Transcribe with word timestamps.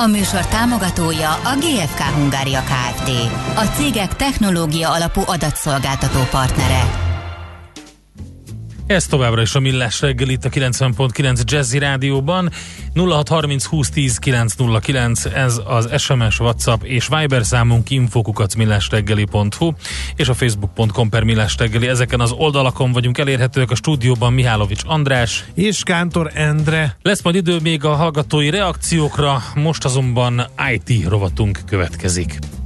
A 0.00 0.06
műsor 0.06 0.46
támogatója 0.46 1.30
a 1.30 1.54
GFK 1.58 2.00
Hungária 2.00 2.60
Kft. 2.60 3.10
A 3.56 3.64
cégek 3.64 4.16
technológia 4.16 4.90
alapú 4.90 5.22
adatszolgáltató 5.26 6.20
partnere. 6.30 7.09
Ez 8.90 9.06
továbbra 9.06 9.42
is 9.42 9.54
a 9.54 9.60
Millás 9.60 10.00
reggel 10.00 10.28
itt 10.28 10.44
a 10.44 10.48
90.9 10.48 11.44
Jazzy 11.44 11.78
Rádióban. 11.78 12.50
0630 12.94 13.66
2010 13.66 14.16
909 14.18 15.24
ez 15.24 15.60
az 15.64 16.02
SMS, 16.02 16.40
WhatsApp 16.40 16.82
és 16.82 17.08
Viber 17.08 17.44
számunk 17.44 17.90
infokukat 17.90 18.56
millásreggeli.hu 18.56 19.72
és 20.16 20.28
a 20.28 20.34
facebook.com 20.34 21.08
per 21.08 21.22
millásreggeli. 21.22 21.86
Ezeken 21.86 22.20
az 22.20 22.32
oldalakon 22.32 22.92
vagyunk 22.92 23.18
elérhetőek 23.18 23.70
a 23.70 23.74
stúdióban 23.74 24.32
Mihálovics 24.32 24.82
András 24.86 25.44
és 25.54 25.82
Kántor 25.82 26.30
Endre. 26.34 26.96
Lesz 27.02 27.22
majd 27.22 27.36
idő 27.36 27.56
még 27.62 27.84
a 27.84 27.94
hallgatói 27.94 28.50
reakciókra, 28.50 29.42
most 29.54 29.84
azonban 29.84 30.46
IT 30.74 31.08
rovatunk 31.08 31.58
következik. 31.66 32.38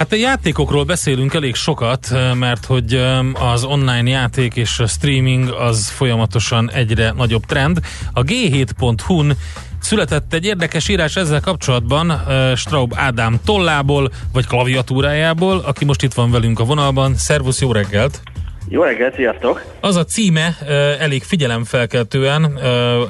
Hát 0.00 0.12
a 0.12 0.16
játékokról 0.16 0.84
beszélünk 0.84 1.34
elég 1.34 1.54
sokat, 1.54 2.08
mert 2.34 2.64
hogy 2.64 2.94
az 3.32 3.64
online 3.64 4.08
játék 4.08 4.56
és 4.56 4.78
a 4.78 4.86
streaming 4.86 5.48
az 5.48 5.88
folyamatosan 5.88 6.70
egyre 6.70 7.12
nagyobb 7.16 7.44
trend. 7.44 7.78
A 8.12 8.22
g7.hu-n 8.22 9.32
született 9.80 10.32
egy 10.32 10.44
érdekes 10.44 10.88
írás 10.88 11.16
ezzel 11.16 11.40
kapcsolatban 11.40 12.22
Straub 12.56 12.92
Ádám 12.96 13.40
tollából, 13.44 14.10
vagy 14.32 14.46
klaviatúrájából, 14.46 15.58
aki 15.58 15.84
most 15.84 16.02
itt 16.02 16.14
van 16.14 16.30
velünk 16.30 16.60
a 16.60 16.64
vonalban. 16.64 17.16
Szervusz, 17.16 17.60
jó 17.60 17.72
reggelt! 17.72 18.20
Jó 18.68 18.82
reggelt, 18.82 19.14
sziasztok! 19.14 19.64
Az 19.80 19.96
a 19.96 20.04
címe 20.04 20.56
elég 20.98 21.22
figyelemfelkeltően 21.22 22.58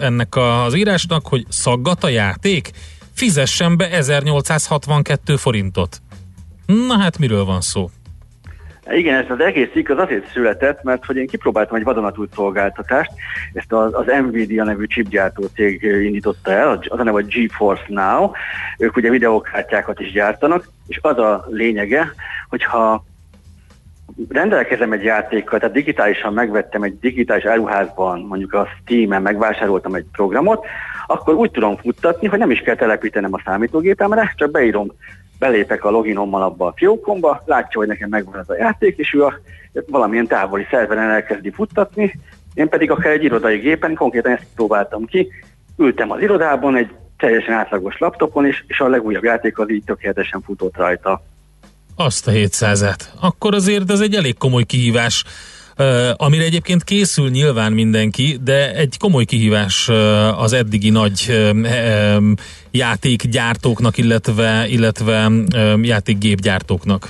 ennek 0.01 0.37
az 0.37 0.75
írásnak, 0.75 1.27
hogy 1.27 1.45
szaggat 1.49 2.05
a 2.05 2.09
játék, 2.09 2.71
fizessen 3.15 3.77
be 3.77 3.91
1862 3.91 5.37
forintot. 5.37 6.01
Na 6.71 6.99
hát 6.99 7.19
miről 7.19 7.45
van 7.45 7.61
szó? 7.61 7.91
Igen, 8.91 9.15
ez 9.25 9.31
az 9.31 9.41
egész 9.41 9.69
cikk 9.73 9.89
az 9.89 9.99
azért 9.99 10.31
született, 10.31 10.83
mert 10.83 11.05
hogy 11.05 11.17
én 11.17 11.27
kipróbáltam 11.27 11.77
egy 11.77 11.85
vadonatúj 11.85 12.27
szolgáltatást, 12.35 13.11
ezt 13.53 13.73
az, 13.73 13.95
az 13.95 14.07
Nvidia 14.07 14.65
nevű 14.65 14.87
chipgyártó 14.87 15.45
cég 15.55 15.83
indította 15.83 16.53
el, 16.53 16.69
az 16.89 16.99
a 17.01 17.03
neve 17.03 17.19
a 17.19 17.23
GeForce 17.23 17.85
Now, 17.89 18.31
ők 18.79 18.97
ugye 18.97 19.11
videókártyákat 19.11 20.01
is 20.01 20.13
gyártanak, 20.13 20.69
és 20.87 20.99
az 21.03 21.19
a 21.19 21.47
lényege, 21.49 22.13
hogyha 22.49 23.05
rendelkezem 24.29 24.93
egy 24.93 25.05
játékkal, 25.05 25.59
tehát 25.59 25.75
digitálisan 25.75 26.33
megvettem 26.33 26.83
egy 26.83 26.99
digitális 26.99 27.45
áruházban, 27.45 28.21
mondjuk 28.21 28.53
a 28.53 28.69
Steam-en 28.81 29.23
megvásároltam 29.23 29.95
egy 29.95 30.07
programot, 30.13 30.67
akkor 31.07 31.35
úgy 31.35 31.51
tudom 31.51 31.77
futtatni, 31.77 32.27
hogy 32.27 32.39
nem 32.39 32.51
is 32.51 32.61
kell 32.61 32.75
telepítenem 32.75 33.35
a 33.35 33.43
számítógépemre, 33.45 34.33
csak 34.37 34.51
beírom 34.51 34.93
belépek 35.41 35.85
a 35.85 35.91
loginommal 35.91 36.43
abba 36.43 36.67
a 36.67 36.75
fiókomba, 36.77 37.43
látja, 37.47 37.79
hogy 37.79 37.89
nekem 37.89 38.09
megvan 38.09 38.39
ez 38.39 38.49
a 38.49 38.57
játék, 38.57 38.97
és 38.99 39.15
ő 39.15 39.25
a, 39.25 39.35
valamilyen 39.87 40.27
távoli 40.27 40.67
szerveren 40.71 41.11
elkezdi 41.11 41.51
futtatni, 41.51 42.21
én 42.55 42.69
pedig 42.69 42.91
akár 42.91 43.13
egy 43.13 43.25
irodai 43.25 43.59
gépen, 43.59 43.95
konkrétan 43.95 44.33
ezt 44.33 44.47
próbáltam 44.55 45.05
ki, 45.05 45.29
ültem 45.77 46.11
az 46.11 46.21
irodában 46.21 46.77
egy 46.77 46.91
teljesen 47.17 47.55
átlagos 47.55 47.99
laptopon, 47.99 48.47
és, 48.47 48.65
és 48.67 48.81
a 48.81 48.89
legújabb 48.89 49.25
játék 49.25 49.59
az 49.59 49.71
így 49.71 49.85
tökéletesen 49.85 50.41
futott 50.41 50.77
rajta. 50.77 51.23
Azt 51.97 52.27
a 52.27 52.31
700-et. 52.31 53.01
Akkor 53.21 53.55
azért 53.55 53.91
ez 53.91 54.01
egy 54.01 54.15
elég 54.15 54.39
komoly 54.39 54.65
kihívás 54.65 55.25
amire 56.17 56.45
egyébként 56.45 56.85
készül 56.85 57.31
nyilván 57.31 57.73
mindenki, 57.73 58.39
de 58.45 58.75
egy 58.75 58.97
komoly 58.99 59.25
kihívás 59.25 59.89
az 60.37 60.53
eddigi 60.53 60.91
nagy 60.91 61.35
játékgyártóknak, 62.71 63.99
illetve, 63.99 64.65
illetve 64.69 65.31
játékgépgyártóknak. 65.83 67.09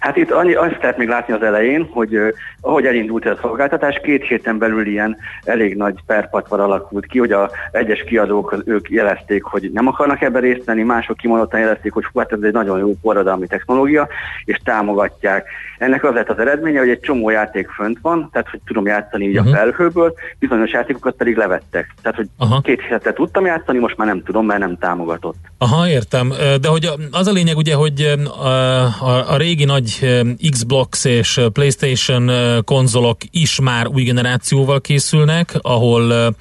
Hát 0.00 0.16
itt 0.16 0.30
annyi, 0.30 0.54
azt 0.54 0.76
lehet 0.80 0.96
még 0.98 1.08
látni 1.08 1.34
az 1.34 1.42
elején, 1.42 1.88
hogy 1.90 2.18
ahogy 2.66 2.86
elindult 2.86 3.26
a 3.26 3.38
szolgáltatás, 3.40 4.00
két 4.02 4.24
héten 4.24 4.58
belül 4.58 4.86
ilyen 4.86 5.16
elég 5.44 5.76
nagy 5.76 5.94
perpatvar 6.06 6.60
alakult 6.60 7.06
ki, 7.06 7.18
hogy 7.18 7.32
a 7.32 7.50
egyes 7.72 8.04
kiadók 8.04 8.62
ők 8.64 8.90
jelezték, 8.90 9.42
hogy 9.42 9.70
nem 9.72 9.86
akarnak 9.86 10.22
ebben 10.22 10.40
részt 10.40 10.64
venni, 10.64 10.82
mások 10.82 11.16
kimondottan 11.16 11.60
jelezték, 11.60 11.92
hogy 11.92 12.04
hát 12.14 12.32
ez 12.32 12.38
egy 12.42 12.52
nagyon 12.52 12.78
jó 12.78 12.94
forradalmi 13.02 13.46
technológia, 13.46 14.08
és 14.44 14.60
támogatják. 14.64 15.48
Ennek 15.78 16.04
az 16.04 16.14
lett 16.14 16.28
az 16.28 16.38
eredménye, 16.38 16.78
hogy 16.78 16.88
egy 16.88 17.00
csomó 17.00 17.30
játék 17.30 17.68
fönt 17.68 17.98
van, 18.02 18.28
tehát 18.32 18.48
hogy 18.48 18.60
tudom 18.66 18.86
játszani 18.86 19.24
így 19.24 19.38
uh-huh. 19.38 19.46
a 19.46 19.50
mhm. 19.50 19.58
felhőből, 19.58 20.14
bizonyos 20.38 20.72
játékokat 20.72 21.14
pedig 21.14 21.36
levettek. 21.36 21.94
Tehát, 22.02 22.16
hogy 22.16 22.28
Aha. 22.38 22.60
két 22.60 22.82
hétet 22.88 23.14
tudtam 23.14 23.44
játszani, 23.44 23.78
most 23.78 23.96
már 23.96 24.06
nem 24.06 24.22
tudom, 24.22 24.46
mert 24.46 24.60
nem 24.60 24.78
támogatott. 24.78 25.38
Aha, 25.58 25.88
értem. 25.88 26.32
De 26.60 26.68
hogy 26.68 26.90
az 27.10 27.26
a 27.26 27.32
lényeg 27.32 27.56
ugye, 27.56 27.74
hogy 27.74 28.14
a, 28.24 28.46
a, 28.46 29.32
a 29.32 29.36
régi 29.36 29.64
nagy 29.64 30.08
Xbox 30.50 31.04
és 31.04 31.40
PlayStation 31.52 32.30
konzolok 32.64 33.18
is 33.30 33.60
már 33.60 33.86
új 33.86 34.02
generációval 34.02 34.80
készülnek, 34.80 35.58
ahol 35.60 36.34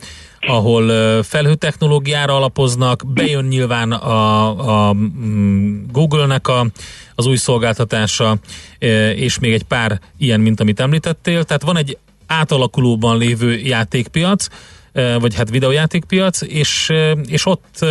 ahol 0.48 1.24
felhőtechnológiára 1.24 2.36
alapoznak, 2.36 3.04
bejön 3.14 3.46
nyilván 3.46 3.92
a, 3.92 4.88
a 4.88 4.94
mm, 4.94 5.84
Google-nek 5.92 6.48
a, 6.48 6.68
az 7.16 7.26
új 7.26 7.36
szolgáltatása, 7.36 8.38
és 9.16 9.40
még 9.40 9.54
egy 9.54 9.64
pár 9.64 10.00
ilyen, 10.18 10.40
mint 10.40 10.60
amit 10.60 10.80
említettél. 10.80 11.44
Tehát 11.44 11.64
van 11.64 11.78
egy 11.78 11.98
átalakulóban 12.28 13.18
lévő 13.18 13.58
játékpiac, 13.58 14.48
vagy 15.20 15.36
hát 15.36 15.50
videójátékpiac, 15.50 16.42
és, 16.42 16.92
és 17.28 17.46
ott 17.46 17.86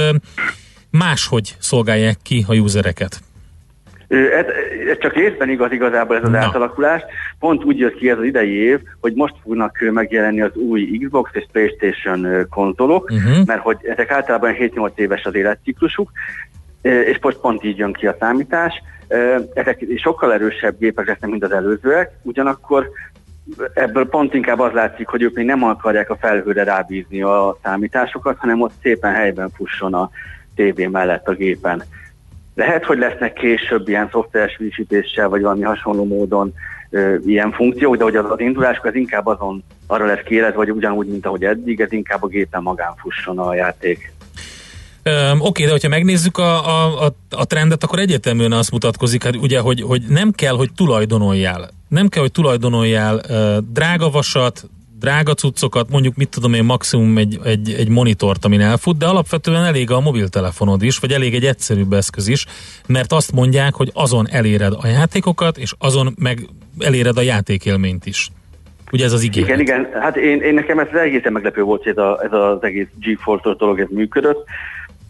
máshogy 0.90 1.56
szolgálják 1.58 2.18
ki 2.22 2.44
a 2.48 2.54
usereket. 2.54 3.22
Ez, 4.08 4.46
ez 4.90 4.98
csak 4.98 5.12
részben 5.12 5.48
igaz 5.48 5.72
igazából 5.72 6.16
ez 6.16 6.22
az 6.22 6.30
Na. 6.30 6.38
átalakulás. 6.38 7.02
Pont 7.38 7.64
úgy 7.64 7.78
jött 7.78 7.94
ki 7.94 8.10
ez 8.10 8.18
az 8.18 8.24
idei 8.24 8.52
év, 8.52 8.80
hogy 9.00 9.14
most 9.14 9.34
fognak 9.42 9.78
megjelenni 9.92 10.40
az 10.40 10.54
új 10.54 10.98
Xbox 11.04 11.30
és 11.34 11.46
Playstation 11.52 12.46
konzolok, 12.50 13.10
uh-huh. 13.10 13.46
mert 13.46 13.60
hogy 13.60 13.76
ezek 13.82 14.10
általában 14.10 14.54
7-8 14.58 14.90
éves 14.94 15.24
az 15.24 15.34
életciklusuk, 15.34 16.10
és 16.82 17.18
most 17.20 17.36
pont 17.36 17.64
így 17.64 17.78
jön 17.78 17.92
ki 17.92 18.06
a 18.06 18.16
számítás. 18.20 18.82
Ezek 19.54 19.84
sokkal 19.96 20.32
erősebb 20.32 20.78
gépek 20.78 21.06
lesznek, 21.06 21.30
mint 21.30 21.44
az 21.44 21.52
előzőek, 21.52 22.10
ugyanakkor 22.22 22.90
ebből 23.74 24.08
pont 24.08 24.34
inkább 24.34 24.58
az 24.58 24.72
látszik, 24.72 25.08
hogy 25.08 25.22
ők 25.22 25.34
még 25.34 25.46
nem 25.46 25.64
akarják 25.64 26.10
a 26.10 26.16
felhőre 26.16 26.64
rábízni 26.64 27.22
a 27.22 27.58
számításokat, 27.62 28.38
hanem 28.38 28.60
ott 28.60 28.72
szépen 28.82 29.12
helyben 29.12 29.50
fusson 29.50 29.94
a 29.94 30.10
tévé 30.54 30.86
mellett 30.86 31.28
a 31.28 31.34
gépen. 31.34 31.82
Lehet, 32.54 32.84
hogy 32.84 32.98
lesznek 32.98 33.32
később 33.32 33.88
ilyen 33.88 34.08
szoftveres 34.12 34.54
frissítéssel, 34.54 35.28
vagy 35.28 35.42
valami 35.42 35.62
hasonló 35.62 36.04
módon 36.04 36.54
ö, 36.90 37.14
ilyen 37.26 37.52
funkciók, 37.52 37.96
de 37.96 38.04
hogy 38.04 38.16
az, 38.16 38.30
az 38.30 38.40
induláskor 38.40 38.90
ez 38.90 38.96
inkább 38.96 39.26
azon 39.26 39.64
arra 39.86 40.06
lesz 40.06 40.22
kiélez, 40.24 40.54
vagy 40.54 40.70
ugyanúgy, 40.70 41.06
mint 41.06 41.26
ahogy 41.26 41.44
eddig, 41.44 41.80
ez 41.80 41.92
inkább 41.92 42.22
a 42.22 42.26
gépen 42.26 42.62
magán 42.62 42.94
fusson 42.96 43.38
a 43.38 43.54
játék. 43.54 44.12
Um, 45.04 45.40
Oké, 45.40 45.64
de 45.64 45.70
hogyha 45.70 45.88
megnézzük 45.88 46.38
a, 46.38 46.66
a, 46.66 47.04
a, 47.04 47.14
a 47.30 47.44
trendet, 47.44 47.84
akkor 47.84 47.98
egyértelműen 47.98 48.52
azt 48.52 48.70
mutatkozik, 48.70 49.24
hát 49.24 49.36
ugye, 49.36 49.60
hogy, 49.60 49.82
hogy 49.82 50.02
nem 50.08 50.30
kell, 50.30 50.54
hogy 50.54 50.70
tulajdonoljál. 50.76 51.70
Nem 51.88 52.08
kell, 52.08 52.22
hogy 52.22 52.32
tulajdonoljál 52.32 53.14
uh, 53.14 53.56
drága 53.72 54.10
vasat, 54.10 54.68
drága 55.04 55.34
cuccokat, 55.34 55.90
mondjuk 55.90 56.16
mit 56.16 56.28
tudom 56.28 56.54
én, 56.54 56.64
maximum 56.64 57.18
egy, 57.18 57.38
egy, 57.44 57.74
egy 57.78 57.88
monitort, 57.88 58.44
amin 58.44 58.60
elfut, 58.60 58.96
de 58.96 59.06
alapvetően 59.06 59.64
elég 59.64 59.90
a 59.90 60.00
mobiltelefonod 60.00 60.82
is, 60.82 60.98
vagy 60.98 61.12
elég 61.12 61.34
egy 61.34 61.44
egyszerűbb 61.44 61.92
eszköz 61.92 62.28
is, 62.28 62.46
mert 62.86 63.12
azt 63.12 63.32
mondják, 63.32 63.74
hogy 63.74 63.90
azon 63.94 64.28
eléred 64.30 64.72
a 64.80 64.86
játékokat, 64.86 65.58
és 65.58 65.72
azon 65.78 66.14
meg 66.18 66.38
eléred 66.78 67.16
a 67.16 67.20
játékélményt 67.20 68.06
is. 68.06 68.28
Ugye 68.92 69.04
ez 69.04 69.12
az 69.12 69.24
ígéret? 69.24 69.48
Igen, 69.48 69.60
igen. 69.60 69.88
Hát 70.00 70.16
én, 70.16 70.40
én 70.40 70.54
nekem 70.54 70.78
ez 70.78 70.86
egészen 70.92 71.32
meglepő 71.32 71.62
volt, 71.62 71.82
hogy 71.82 71.92
ez, 71.92 71.98
a, 71.98 72.20
ez 72.24 72.32
az 72.32 72.62
egész 72.62 72.86
GeForce 73.00 73.54
dolog 73.58 73.80
ez 73.80 73.88
működött. 73.90 74.44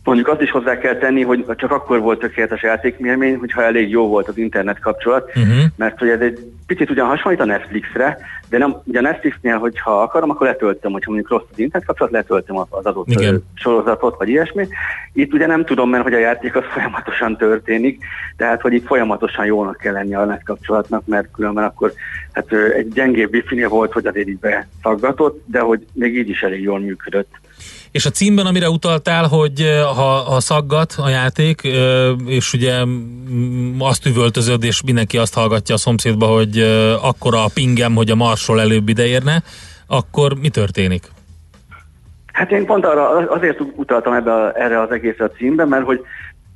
Mondjuk 0.05 0.29
azt 0.29 0.41
is 0.41 0.51
hozzá 0.51 0.79
kell 0.79 0.97
tenni, 0.97 1.23
hogy 1.23 1.45
csak 1.56 1.71
akkor 1.71 2.01
volt 2.01 2.19
tökéletes 2.19 2.62
játékmélmény, 2.62 3.37
hogyha 3.37 3.62
elég 3.62 3.91
jó 3.91 4.09
volt 4.09 4.29
az 4.29 4.39
internet 4.39 4.79
kapcsolat, 4.79 5.29
uh-huh. 5.29 5.65
mert 5.77 5.99
hogy 5.99 6.09
ez 6.09 6.21
egy 6.21 6.39
picit 6.67 6.91
ugyan 6.91 7.06
hasonlít 7.06 7.41
a 7.41 7.45
Netflixre, 7.45 8.19
de 8.49 8.59
nem, 8.59 8.77
ugye 8.85 8.99
a 8.99 9.03
Netflixnél, 9.03 9.59
hogyha 9.59 10.03
akarom, 10.03 10.31
akkor 10.31 10.47
letöltöm, 10.47 10.93
hogyha 10.93 11.11
mondjuk 11.11 11.33
rossz 11.33 11.49
az 11.53 11.59
internet 11.59 11.89
kapcsolat, 11.89 12.12
letöltöm 12.12 12.56
az 12.56 12.87
adott 12.87 13.09
Igen. 13.09 13.45
sorozatot, 13.55 14.17
vagy 14.19 14.29
ilyesmi. 14.29 14.69
Itt 15.12 15.33
ugye 15.33 15.47
nem 15.47 15.65
tudom, 15.65 15.91
mert 15.91 16.03
hogy 16.03 16.15
a 16.15 16.19
játék 16.19 16.56
az 16.56 16.65
folyamatosan 16.75 17.37
történik, 17.37 18.05
tehát 18.37 18.61
hogy 18.61 18.73
itt 18.73 18.87
folyamatosan 18.87 19.47
jónak 19.47 19.77
kell 19.77 19.93
lenni 19.93 20.15
a 20.15 20.25
net 20.25 20.45
kapcsolatnak, 20.45 21.06
mert 21.06 21.29
különben 21.33 21.65
akkor 21.65 21.93
hát 22.33 22.53
egy 22.53 22.89
gyengébb 22.89 23.33
wifi 23.33 23.65
volt, 23.65 23.93
hogy 23.93 24.06
azért 24.06 24.29
így 24.29 24.39
beszaggatott, 24.39 25.43
de 25.47 25.61
hogy 25.61 25.87
még 25.93 26.17
így 26.17 26.29
is 26.29 26.43
elég 26.43 26.62
jól 26.62 26.79
működött. 26.79 27.43
És 27.91 28.07
a 28.07 28.11
címben, 28.11 28.47
amire 28.47 28.69
utaltál, 28.71 29.27
hogy 29.27 29.81
ha, 29.97 30.03
ha 30.03 30.41
szaggat 30.41 30.95
a 30.97 31.09
játék, 31.09 31.61
és 32.27 32.53
ugye 32.53 32.73
azt 33.79 34.07
üvöltözöd, 34.07 34.65
és 34.65 34.83
mindenki 34.83 35.19
azt 35.19 35.35
hallgatja 35.35 35.75
a 35.75 35.79
szomszédba, 35.79 36.27
hogy 36.27 36.59
akkora 37.03 37.45
a 37.45 37.51
pingem, 37.55 37.95
hogy 37.95 38.11
a 38.11 38.15
marsról 38.15 38.61
előbb 38.61 38.89
ideérne, 38.89 39.43
akkor 39.87 40.35
mi 40.41 40.49
történik? 40.49 41.03
Hát 42.33 42.51
én 42.51 42.67
pont 42.67 42.85
arra, 42.85 43.31
azért 43.31 43.61
utaltam 43.61 44.13
ebbe 44.13 44.33
a, 44.33 44.53
erre 44.55 44.81
az 44.81 44.91
egészre 44.91 45.25
a 45.25 45.31
címben, 45.31 45.69
mert 45.69 45.85
hogy 45.85 46.01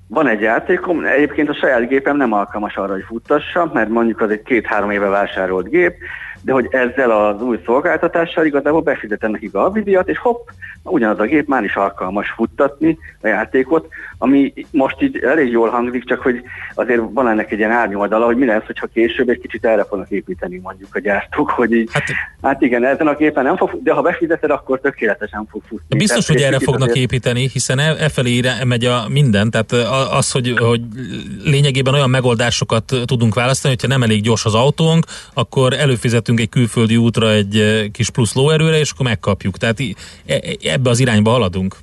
van 0.09 0.29
egy 0.29 0.41
játékom, 0.41 1.05
egyébként 1.05 1.49
a 1.49 1.55
saját 1.55 1.89
gépem 1.89 2.17
nem 2.17 2.33
alkalmas 2.33 2.77
arra, 2.77 2.93
hogy 2.93 3.05
futtassa, 3.07 3.71
mert 3.73 3.89
mondjuk 3.89 4.21
az 4.21 4.31
egy 4.31 4.43
két-három 4.43 4.91
éve 4.91 5.09
vásárolt 5.09 5.69
gép, 5.69 5.95
de 6.43 6.53
hogy 6.53 6.69
ezzel 6.71 7.11
az 7.11 7.43
új 7.43 7.61
szolgáltatással 7.65 8.47
igazából 8.47 8.81
befizetem 8.81 9.31
nekik 9.31 9.55
a 9.55 9.71
díjat, 9.71 10.09
és 10.09 10.19
hopp, 10.19 10.49
ugyanaz 10.83 11.19
a 11.19 11.25
gép 11.25 11.49
már 11.49 11.65
is 11.65 11.77
alkalmas 11.77 12.31
futtatni 12.31 12.99
a 13.23 13.27
játékot, 13.27 13.89
ami 14.19 14.53
most 14.71 15.03
így 15.03 15.17
elég 15.17 15.51
jól 15.51 15.69
hangzik, 15.69 16.05
csak 16.05 16.21
hogy 16.21 16.43
azért 16.75 17.01
van 17.13 17.29
ennek 17.29 17.53
egy 17.53 17.59
ilyen 17.59 17.71
árnyoldala, 17.71 18.25
hogy 18.25 18.37
mi 18.37 18.47
lesz, 18.47 18.65
hogyha 18.67 18.87
később 18.87 19.29
egy 19.29 19.41
kicsit 19.41 19.65
erre 19.65 19.85
fognak 19.85 20.11
építeni 20.11 20.61
mondjuk 20.63 20.95
a 20.95 21.01
gyártók, 21.01 21.51
hogy 21.51 21.73
így, 21.73 21.89
hát, 21.93 22.05
hát 22.43 22.63
igen, 22.63 22.85
ezen 22.85 23.07
a 23.07 23.15
gépen 23.15 23.45
nem 23.45 23.57
fog, 23.57 23.83
de 23.83 23.93
ha 23.93 24.03
befizeted, 24.03 24.51
akkor 24.51 24.81
tökéletesen 24.81 25.47
fog 25.51 25.63
futni. 25.69 25.99
Biztos, 25.99 26.25
tehát, 26.25 26.43
hogy 26.43 26.53
erre 26.53 26.65
fognak 26.65 26.89
azért... 26.89 27.05
építeni, 27.05 27.49
hiszen 27.53 27.79
e, 27.79 27.95
e 27.99 28.09
felé 28.09 28.41
megy 28.65 28.85
a 28.85 29.09
minden, 29.09 29.51
tehát 29.51 29.73
az, 30.13 30.31
hogy, 30.31 30.55
hogy 30.59 30.81
lényegében 31.45 31.95
olyan 31.95 32.11
megoldásokat 32.11 32.95
tudunk 33.05 33.35
választani, 33.35 33.75
hogyha 33.75 33.89
nem 33.89 34.03
elég 34.03 34.23
gyors 34.23 34.45
az 34.45 34.55
autónk, 34.55 35.07
akkor 35.35 35.73
előfizetünk 35.73 36.41
egy 36.41 36.49
külföldi 36.49 36.97
útra 36.97 37.31
egy 37.31 37.89
kis 37.93 38.11
plusz 38.11 38.35
lóerőre, 38.35 38.79
és 38.79 38.91
akkor 38.91 39.07
megkapjuk. 39.07 39.57
Tehát 39.57 39.81
e, 39.81 40.35
e, 40.35 40.41
ebbe 40.63 40.91
az 40.91 41.01
irányba 41.01 41.31
haladunk. 41.31 41.77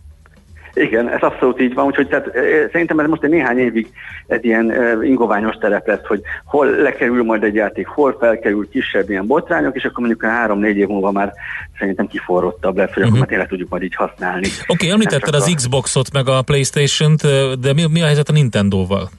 Igen, 0.75 1.10
ez 1.10 1.22
abszolút 1.22 1.62
így 1.62 1.74
van, 1.74 1.86
úgyhogy 1.86 2.07
tehát, 2.07 2.31
szerintem 2.72 3.00
ez 3.00 3.07
most 3.07 3.24
egy 3.24 3.30
néhány 3.30 3.57
évig 3.57 3.88
egy 4.27 4.45
ilyen 4.45 4.74
ingoványos 5.04 5.56
terep 5.56 5.88
lesz, 5.88 6.06
hogy 6.07 6.22
hol 6.45 6.69
lekerül 6.69 7.24
majd 7.24 7.44
egy 7.44 7.56
játék, 7.56 7.88
hol 7.88 8.16
felkerül 8.19 8.69
kisebb 8.69 9.10
ilyen 9.10 9.27
botrányok, 9.27 9.75
és 9.75 9.83
akkor 9.83 10.00
mondjuk 10.00 10.24
a 10.24 10.27
három-négy 10.27 10.77
év 10.77 10.88
múlva 10.88 11.12
már 11.12 11.33
szerintem 11.80 12.07
kiforrottabb 12.07 12.77
lesz, 12.77 12.94
hogy 12.94 13.04
uh-huh. 13.04 13.07
akkor 13.07 13.19
már 13.19 13.27
tényleg 13.27 13.48
tudjuk 13.48 13.69
majd 13.69 13.83
így 13.83 13.95
használni. 13.95 14.48
Oké, 14.48 14.63
okay, 14.68 14.89
említetted 14.89 15.33
az 15.33 15.48
a... 15.48 15.54
Xboxot 15.56 16.13
meg 16.13 16.27
a 16.27 16.42
Playstation-t, 16.42 17.22
de 17.60 17.74
mi, 17.74 17.86
mi 17.92 18.01
a 18.01 18.06
helyzet 18.06 18.30
a 18.30 18.33
Nintendo-val? 18.33 19.10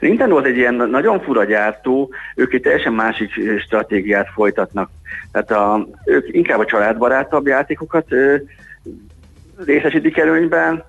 Nintendo 0.00 0.36
az 0.36 0.44
egy 0.44 0.56
ilyen 0.56 0.74
nagyon 0.74 1.20
fura 1.20 1.44
gyártó, 1.44 2.10
ők 2.34 2.52
egy 2.52 2.60
teljesen 2.60 2.92
másik 2.92 3.30
stratégiát 3.60 4.28
folytatnak. 4.34 4.90
Tehát 5.32 5.50
a, 5.50 5.86
ők 6.04 6.34
inkább 6.34 6.58
a 6.58 6.64
családbarátabb 6.64 7.46
játékokat 7.46 8.06
részesítik 9.64 10.16
előnyben, 10.16 10.84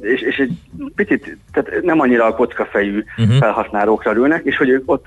és, 0.00 0.20
és 0.20 0.36
egy 0.36 0.52
picit, 0.94 1.38
tehát 1.52 1.82
nem 1.82 2.00
annyira 2.00 2.24
a 2.24 2.34
kockafejű 2.34 3.04
uh-huh. 3.18 3.36
felhasználókra 3.36 4.14
ülnek, 4.14 4.44
és 4.44 4.56
hogy 4.56 4.68
ők 4.68 4.90
ott 4.90 5.06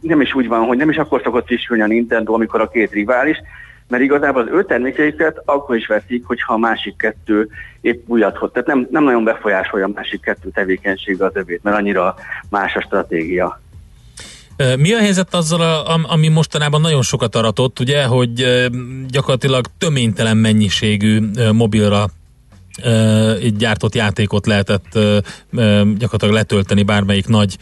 nem 0.00 0.20
is 0.20 0.34
úgy 0.34 0.48
van, 0.48 0.66
hogy 0.66 0.76
nem 0.76 0.90
is 0.90 0.96
akkor 0.96 1.20
szokott 1.24 1.46
frissülni 1.46 1.82
a 1.82 1.86
Nintendo, 1.86 2.32
amikor 2.34 2.60
a 2.60 2.68
két 2.68 2.92
rivális, 2.92 3.36
mert 3.88 4.02
igazából 4.02 4.42
az 4.42 4.48
ő 4.52 4.64
termékeiket 4.64 5.42
akkor 5.44 5.76
is 5.76 5.86
veszik, 5.86 6.26
hogyha 6.26 6.54
a 6.54 6.58
másik 6.58 6.96
kettő 6.96 7.48
épp 7.80 8.08
újat 8.08 8.36
hoz. 8.36 8.50
Tehát 8.52 8.68
nem, 8.68 8.88
nem 8.90 9.04
nagyon 9.04 9.24
befolyásolja 9.24 9.86
a 9.86 9.90
másik 9.94 10.20
kettő 10.20 10.48
tevékenysége 10.54 11.24
az 11.24 11.36
övét, 11.36 11.62
mert 11.62 11.76
annyira 11.76 12.14
más 12.50 12.74
a 12.74 12.80
stratégia. 12.80 13.60
Mi 14.78 14.92
a 14.92 14.98
helyzet 14.98 15.34
azzal, 15.34 15.86
ami 16.02 16.28
mostanában 16.28 16.80
nagyon 16.80 17.02
sokat 17.02 17.34
aratott, 17.34 17.80
ugye, 17.80 18.04
hogy 18.04 18.44
gyakorlatilag 19.08 19.66
töménytelen 19.78 20.36
mennyiségű 20.36 21.20
mobilra 21.52 22.06
így 23.42 23.56
gyártott 23.56 23.94
játékot 23.94 24.46
lehetett 24.46 24.98
gyakorlatilag 25.98 26.34
letölteni 26.34 26.82
bármelyik 26.82 27.26
nagy 27.26 27.56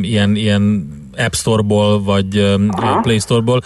ilyen, 0.00 0.36
ilyen 0.36 0.88
App 1.16 1.32
Store-ból, 1.32 2.02
vagy 2.02 2.38
Aha. 2.70 3.00
Play 3.00 3.18
Store-ból. 3.18 3.62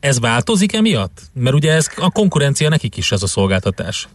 Ez 0.00 0.20
változik 0.20 0.72
emiatt? 0.72 1.20
Mert 1.34 1.54
ugye 1.54 1.72
ez 1.72 1.86
a 1.96 2.10
konkurencia 2.10 2.68
nekik 2.68 2.96
is 2.96 3.12
ez 3.12 3.22
a 3.22 3.26
szolgáltatás. 3.26 4.08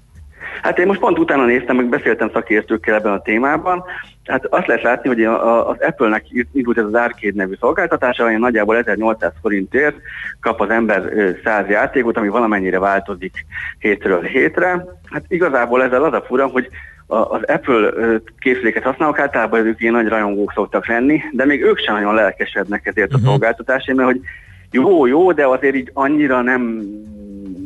Hát 0.62 0.80
én 0.80 0.88
most 0.88 1.00
pont 1.00 1.20
utána 1.20 1.46
néztem, 1.46 1.76
meg 1.76 1.90
beszéltem 1.90 2.30
szakértőkkel 2.34 2.96
ebben 2.96 3.14
a 3.14 3.22
témában. 3.22 3.84
Hát 4.26 4.46
azt 4.46 4.68
lehet 4.68 4.84
látni, 4.84 5.10
hogy 5.10 5.24
az 5.24 5.78
Apple-nek 5.80 6.26
indult 6.54 6.78
ez 6.78 6.84
az 6.84 6.94
Arcade 6.94 7.34
nevű 7.36 7.54
szolgáltatása, 7.60 8.24
ami 8.24 8.36
nagyjából 8.36 8.78
1800 8.78 9.32
forintért 9.42 9.96
kap 10.42 10.62
az 10.62 10.70
ember 10.70 11.12
100 11.44 11.68
játékot, 11.68 12.18
ami 12.18 12.28
valamennyire 12.28 12.80
változik 12.80 13.46
hétről 13.80 14.22
hétre. 14.22 14.86
Hát 15.12 15.24
igazából 15.28 15.84
ezzel 15.84 16.04
az 16.04 16.14
a 16.14 16.24
fura, 16.28 16.48
hogy 16.48 16.70
az 17.08 17.44
Apple 17.44 17.94
készüléket 18.40 18.84
használók 18.84 19.20
általában 19.20 19.66
ők 19.66 19.82
ilyen 19.82 19.94
nagy 19.94 20.08
rajongók 20.08 20.52
szoktak 20.56 20.88
lenni, 20.88 21.22
de 21.32 21.46
még 21.46 21.64
ők 21.64 21.78
sem 21.78 21.96
nagyon 21.96 22.14
lelkesednek 22.14 22.86
ezért 22.86 23.14
a 23.14 23.18
mhm. 23.18 23.26
szolgáltatásért, 23.26 23.98
mert 23.98 24.10
hogy 24.10 24.22
jó, 24.72 25.06
jó, 25.06 25.32
de 25.32 25.46
azért 25.46 25.76
így 25.76 25.92
annyira 25.94 26.42
nem 26.42 26.82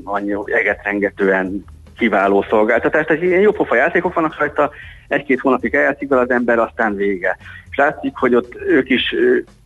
annyira 0.04 0.44
egetrengetően 0.46 1.66
kiváló 2.00 2.46
szolgáltatás. 2.50 3.06
Tehát 3.06 3.22
ilyen 3.22 3.42
jó 3.42 3.52
pofa 3.52 3.76
játékok 3.76 4.14
vannak 4.14 4.40
rajta, 4.40 4.72
egy-két 5.08 5.40
hónapig 5.40 5.74
eljátszik 5.74 6.10
vele 6.10 6.22
az 6.22 6.30
ember, 6.30 6.60
aztán 6.60 6.96
vége. 6.96 7.38
És 7.70 7.78
látszik, 7.78 8.16
hogy 8.16 8.36
ott 8.36 8.56
ők 8.68 8.90
is 8.90 9.16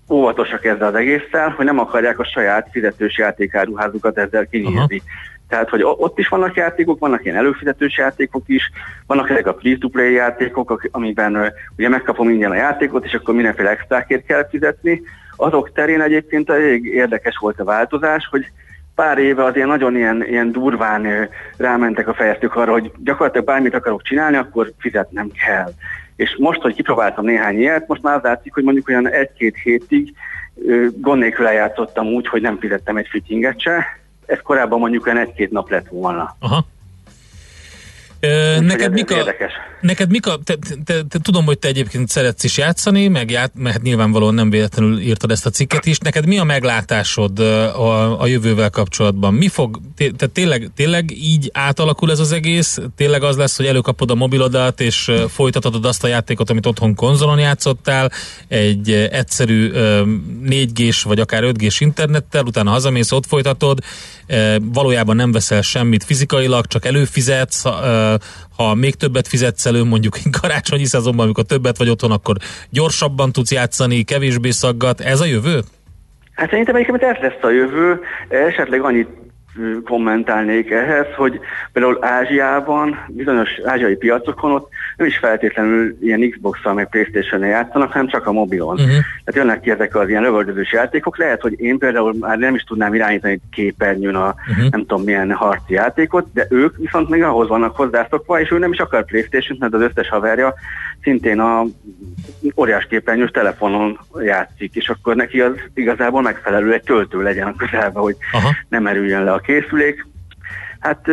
óvatosak 0.10 0.66
ezzel 0.66 0.88
az 0.88 0.96
egésszel, 0.96 1.50
hogy 1.50 1.66
nem 1.66 1.80
akarják 1.80 2.20
a 2.20 2.26
saját 2.26 2.68
fizetős 2.72 3.18
játékáruházukat 3.18 4.18
ezzel 4.18 4.48
kinyírni. 4.48 4.82
Uh-huh. 4.82 5.00
Tehát, 5.48 5.70
hogy 5.70 5.82
ott 5.84 6.20
is 6.20 6.28
vannak 6.28 6.56
játékok, 6.56 7.00
vannak 7.00 7.26
ilyen 7.26 7.38
előfizetős 7.38 7.98
játékok 7.98 8.44
is, 8.46 8.72
vannak 9.08 9.30
ezek 9.30 9.48
a 9.48 9.58
free-to-play 9.60 10.14
játékok, 10.14 10.88
amiben 10.92 11.54
ugye 11.78 11.90
megkapom 11.90 12.30
ingyen 12.30 12.52
a 12.52 12.56
játékot, 12.56 13.06
és 13.06 13.14
akkor 13.14 13.34
mindenféle 13.34 13.70
extrákért 13.70 14.26
kell 14.26 14.48
fizetni. 14.50 15.02
Azok 15.36 15.72
terén 15.72 16.02
egyébként 16.02 16.50
elég 16.50 16.86
érdekes 16.86 17.38
volt 17.38 17.60
a 17.60 17.64
változás, 17.64 18.28
hogy 18.32 18.46
pár 18.96 19.18
éve 19.18 19.44
azért 19.44 19.68
nagyon 19.68 19.96
ilyen, 19.96 20.24
ilyen 20.28 20.52
durván 20.52 21.30
rámentek 21.58 22.08
a 22.08 22.14
fejeztük 22.14 22.56
arra, 22.56 22.72
hogy 22.72 22.92
gyakorlatilag 23.04 23.46
bármit 23.46 23.74
akarok 23.74 24.02
csinálni, 24.02 24.38
akkor 24.38 24.74
fizetnem 24.78 25.30
kell. 25.46 25.72
És 26.16 26.36
most, 26.40 26.62
hogy 26.62 26.76
kipróbáltam 26.76 27.26
néhány 27.26 27.60
ilyet, 27.60 27.88
most 27.88 28.02
már 28.02 28.16
az 28.16 28.24
látszik, 28.24 28.54
hogy 28.54 28.64
mondjuk 28.64 28.88
olyan 28.88 29.10
egy-két 29.10 29.56
hétig 29.64 30.14
gond 30.96 31.20
nélkül 31.20 31.48
eljátszottam 31.48 32.08
úgy, 32.08 32.28
hogy 32.28 32.42
nem 32.42 32.60
fizettem 32.60 32.98
egy 32.98 33.08
fittinget 33.08 33.60
se. 33.60 33.86
Ez 34.26 34.40
korábban 34.44 34.80
mondjuk 34.80 35.06
olyan 35.06 35.18
egy-két 35.18 35.52
nap 35.52 35.70
lett 35.70 35.88
volna. 35.88 36.36
Aha. 36.40 36.66
Ö, 38.24 38.60
neked, 38.60 38.92
mik 38.92 39.12
a, 39.12 39.36
neked 39.82 40.10
mik 40.10 40.28
a, 40.28 40.38
te, 40.44 40.56
te, 40.56 40.76
te, 40.86 41.04
te, 41.10 41.20
tudom, 41.20 41.46
hogy 41.46 41.60
te 41.60 41.68
egyébként 41.68 42.10
szeretsz 42.10 42.44
is 42.44 42.58
játszani, 42.58 43.08
meg 43.08 43.30
ját, 43.30 43.52
mert 43.56 43.82
nyilvánvalóan 43.82 44.34
nem 44.34 44.50
véletlenül 44.50 45.00
írtad 45.00 45.32
ezt 45.32 45.46
a 45.46 45.50
cikket 45.50 45.86
is. 45.86 45.98
Neked 45.98 46.26
mi 46.26 46.40
a 46.40 46.44
meglátásod 46.44 47.40
a, 47.40 48.22
a 48.22 48.28
jövővel 48.28 48.70
kapcsolatban? 48.70 49.34
Mi 49.34 49.48
fog, 49.48 49.80
te, 50.18 50.28
tényleg, 50.28 50.72
tényleg 50.76 51.12
így 51.12 51.50
átalakul 51.54 52.12
ez 52.12 52.20
az 52.20 52.32
egész? 52.32 52.80
Tényleg 52.96 53.24
az 53.24 53.38
lesz, 53.38 53.58
hogy 53.58 53.66
előkapod 53.66 54.12
a 54.12 54.16
mobilodat, 54.16 54.82
és 54.82 55.12
folytatod 55.30 55.86
azt 55.86 56.04
a 56.04 56.08
játékot, 56.08 56.50
amit 56.50 56.66
otthon 56.66 56.96
konzolon 56.96 57.40
játszottál, 57.40 58.12
egy 58.48 58.92
egyszerű 58.92 59.72
4G-s 60.46 61.04
vagy 61.04 61.20
akár 61.20 61.44
5G-s 61.46 61.80
internettel, 61.80 62.44
utána 62.44 62.72
hazamész, 62.72 63.12
ott 63.12 63.26
folytatod, 63.26 63.80
valójában 64.62 65.16
nem 65.16 65.32
veszel 65.32 65.62
semmit 65.62 66.04
fizikailag, 66.04 66.66
csak 66.66 66.86
előfizetsz, 66.86 67.64
ha 68.56 68.76
még 68.76 68.96
többet 68.96 69.28
fizetsz 69.28 69.66
elő, 69.66 69.84
mondjuk 69.84 70.18
karácsonyi 70.42 70.86
szezonban, 70.86 71.26
amikor 71.26 71.44
többet 71.44 71.78
vagy 71.78 71.90
otthon, 71.90 72.12
akkor 72.12 72.36
gyorsabban 72.70 73.32
tudsz 73.32 73.52
játszani, 73.52 74.04
kevésbé 74.04 74.50
szaggat. 74.50 75.02
Ez 75.02 75.20
a 75.20 75.26
jövő? 75.26 75.62
Hát 76.34 76.50
szerintem 76.50 76.76
egyébként 76.76 77.04
ez 77.04 77.22
lesz 77.22 77.44
a 77.44 77.50
jövő. 77.50 78.00
Esetleg 78.30 78.82
annyit 78.82 79.08
kommentálnék 79.86 80.72
ehhez, 80.72 81.06
hogy 81.16 81.40
például 81.74 81.98
Ázsiában, 82.02 83.06
bizonyos 83.08 83.50
ázsiai 83.66 83.96
piacokon 83.96 84.52
ott 84.52 84.70
nem 84.98 85.08
is 85.08 85.18
feltétlenül 85.18 85.98
ilyen 86.02 86.30
Xbox-szal 86.30 86.74
meg 86.74 86.90
Playstation-nel 86.90 87.50
játszanak, 87.50 87.92
hanem 87.92 88.08
csak 88.08 88.28
a 88.28 88.32
mobilon. 88.32 88.74
Uh-huh. 88.74 88.90
Tehát 89.24 89.34
jönnek 89.34 89.62
ki 89.62 89.70
ezek 89.70 89.96
az 89.96 90.10
ilyen 90.10 90.22
lövöldözős 90.22 90.72
játékok. 90.72 91.18
Lehet, 91.18 91.42
hogy 91.42 91.60
én 91.60 91.78
például 91.78 92.14
már 92.20 92.38
nem 92.38 92.56
is 92.56 92.64
tudnám 92.64 92.94
irányítani 92.94 93.40
képernyőn 93.52 94.16
a 94.16 94.36
uh-huh. 94.50 94.70
nem 94.70 94.86
tudom 94.86 95.04
milyen 95.04 95.32
harci 95.32 95.74
játékot, 95.74 96.28
de 96.34 96.48
ők 96.50 96.78
viszont 96.78 97.10
még 97.10 97.24
ahhoz 97.24 97.48
vannak 97.48 97.76
hozzászokva, 97.76 98.40
és 98.40 98.52
ő 98.52 98.58
nem 98.58 98.72
is 98.72 98.80
akar 98.80 99.06
Playstation-t, 99.06 99.60
mert 99.60 99.74
az 99.74 99.82
összes 99.82 100.10
haverja 100.10 100.54
szintén 101.04 101.40
a 101.40 101.66
óriás 102.56 102.86
képernyős 102.86 103.32
telefonon 103.32 104.00
játszik, 104.20 104.76
és 104.76 104.90
akkor 104.90 105.16
neki 105.16 105.42
az 105.42 105.54
igazából 105.74 106.22
megfelelő 106.22 106.74
egy 106.74 106.84
töltő 106.84 107.22
legyen 107.22 107.48
a 107.48 107.56
közelbe, 107.56 108.00
hogy 108.00 108.16
Aha. 108.32 108.50
nem 108.70 108.88
erüljön 108.88 109.24
le 109.24 109.32
a 109.32 109.40
készülék. 109.40 110.06
Hát 110.80 111.08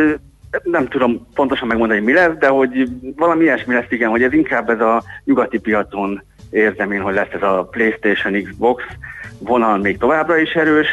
nem 0.62 0.88
tudom 0.88 1.26
pontosan 1.34 1.68
megmondani, 1.68 2.00
mi 2.00 2.12
lesz, 2.12 2.36
de 2.38 2.48
hogy 2.48 2.88
valami 3.16 3.42
ilyesmi 3.42 3.74
lesz, 3.74 3.90
igen, 3.90 4.10
hogy 4.10 4.22
ez 4.22 4.32
inkább 4.32 4.70
ez 4.70 4.80
a 4.80 5.02
nyugati 5.24 5.58
piacon 5.58 6.22
érzem 6.50 6.92
én, 6.92 7.00
hogy 7.00 7.14
lesz 7.14 7.32
ez 7.32 7.42
a 7.42 7.68
PlayStation 7.70 8.42
Xbox 8.42 8.84
vonal 9.38 9.78
még 9.78 9.98
továbbra 9.98 10.36
is 10.36 10.52
erős. 10.52 10.88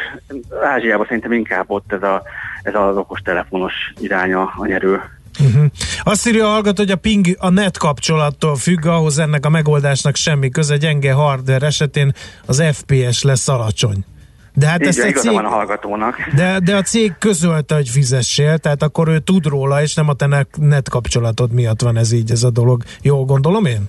Ázsiában 0.62 1.06
szerintem 1.06 1.32
inkább 1.32 1.64
ott 1.70 1.92
ez, 1.92 2.02
a, 2.02 2.22
ez 2.62 2.74
az 2.74 2.96
okos 2.96 3.20
telefonos 3.20 3.74
iránya 4.00 4.52
a 4.56 4.66
nyerő. 4.66 5.00
Uh-huh. 5.38 5.64
Azt 6.02 6.28
írja 6.28 6.46
a 6.46 6.50
hallgató, 6.50 6.82
hogy 6.82 6.90
a 6.90 6.96
ping 6.96 7.26
a 7.38 7.48
net 7.48 7.78
kapcsolattól 7.78 8.56
függ, 8.56 8.86
ahhoz 8.86 9.18
ennek 9.18 9.46
a 9.46 9.48
megoldásnak 9.48 10.16
semmi 10.16 10.48
köze, 10.48 10.76
gyenge 10.76 11.12
hardware 11.12 11.66
esetén 11.66 12.12
az 12.46 12.62
FPS 12.72 13.22
lesz 13.22 13.48
alacsony. 13.48 14.04
De 14.54 14.66
hát 14.66 14.80
ezt 14.80 14.98
a 14.98 15.02
cég, 15.02 15.32
van 15.32 15.44
a 15.44 15.48
hallgatónak. 15.48 16.16
De, 16.34 16.58
de 16.58 16.76
a 16.76 16.82
cég 16.82 17.14
közölte, 17.18 17.74
hogy 17.74 17.88
fizessél, 17.88 18.58
tehát 18.58 18.82
akkor 18.82 19.08
ő 19.08 19.18
tud 19.18 19.46
róla, 19.46 19.82
és 19.82 19.94
nem 19.94 20.08
a 20.08 20.12
te 20.12 20.46
net 20.56 20.88
kapcsolatod 20.88 21.52
miatt 21.52 21.82
van 21.82 21.96
ez 21.96 22.12
így, 22.12 22.30
ez 22.30 22.42
a 22.42 22.50
dolog. 22.50 22.82
Jól 23.02 23.24
gondolom 23.24 23.64
én? 23.64 23.88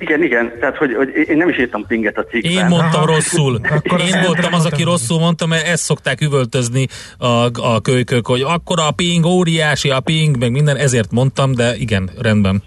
Igen, 0.00 0.22
igen, 0.22 0.52
tehát 0.60 0.76
hogy, 0.76 0.94
hogy 0.94 1.08
én 1.28 1.36
nem 1.36 1.48
is 1.48 1.58
írtam 1.58 1.86
pinget 1.86 2.18
a 2.18 2.24
cikkben. 2.24 2.52
Én 2.52 2.66
mondtam 2.66 3.04
rosszul. 3.04 3.60
Akkor 3.62 4.00
én 4.00 4.22
voltam 4.26 4.52
az, 4.52 4.66
aki 4.66 4.82
rosszul 4.82 5.18
mondta, 5.18 5.46
mert 5.46 5.66
ezt 5.66 5.82
szokták 5.82 6.20
üvöltözni 6.20 6.86
a, 7.18 7.26
a 7.52 7.80
kölykök, 7.82 8.26
hogy 8.26 8.40
akkor 8.40 8.78
a 8.78 8.90
ping, 8.90 9.24
óriási 9.24 9.90
a 9.90 10.00
ping, 10.00 10.38
meg 10.38 10.50
minden, 10.50 10.76
ezért 10.76 11.10
mondtam, 11.10 11.52
de 11.54 11.74
igen, 11.76 12.10
rendben. 12.20 12.62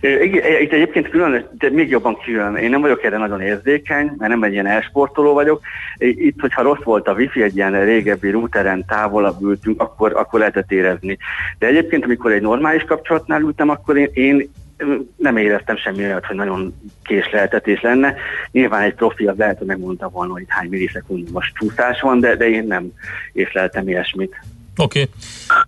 Igen, 0.00 0.62
itt 0.62 0.72
egyébként 0.72 1.08
külön, 1.08 1.48
de 1.58 1.70
még 1.70 1.88
jobban 1.88 2.18
külön. 2.24 2.56
Én 2.56 2.70
nem 2.70 2.80
vagyok 2.80 3.04
erre 3.04 3.18
nagyon 3.18 3.40
érzékeny, 3.40 4.12
mert 4.18 4.30
nem 4.30 4.42
egy 4.42 4.52
ilyen 4.52 4.66
elsportoló 4.66 5.32
vagyok. 5.32 5.60
Itt, 5.98 6.40
hogyha 6.40 6.62
rossz 6.62 6.82
volt 6.84 7.08
a 7.08 7.12
wifi, 7.12 7.42
egy 7.42 7.56
ilyen 7.56 7.84
régebbi 7.84 8.30
routeren 8.30 8.84
távolabb 8.86 9.42
ültünk, 9.42 9.80
akkor, 9.80 10.12
akkor 10.16 10.38
lehetett 10.38 10.72
érezni. 10.72 11.18
De 11.58 11.66
egyébként, 11.66 12.04
amikor 12.04 12.32
egy 12.32 12.42
normális 12.42 12.82
kapcsolatnál 12.82 13.40
ültem, 13.40 13.68
akkor 13.68 13.96
én, 13.96 14.10
én 14.12 14.50
nem 15.16 15.36
éreztem 15.36 15.76
semmi 15.76 16.04
olyat, 16.04 16.26
hogy 16.26 16.36
nagyon 16.36 16.74
késleltetés 17.02 17.80
lenne. 17.80 18.14
Nyilván 18.50 18.82
egy 18.82 18.94
profi 18.94 19.26
az 19.26 19.36
lehet, 19.36 19.58
hogy 19.58 19.66
megmondta 19.66 20.08
volna, 20.08 20.32
hogy 20.32 20.44
hány 20.48 20.68
millisekund 20.68 21.28
csúszás 21.54 22.00
van, 22.00 22.20
de, 22.20 22.36
de 22.36 22.48
én 22.48 22.66
nem 22.66 22.92
észleltem 23.32 23.88
ilyesmit. 23.88 24.36
Oké. 24.76 25.00
Okay. 25.00 25.12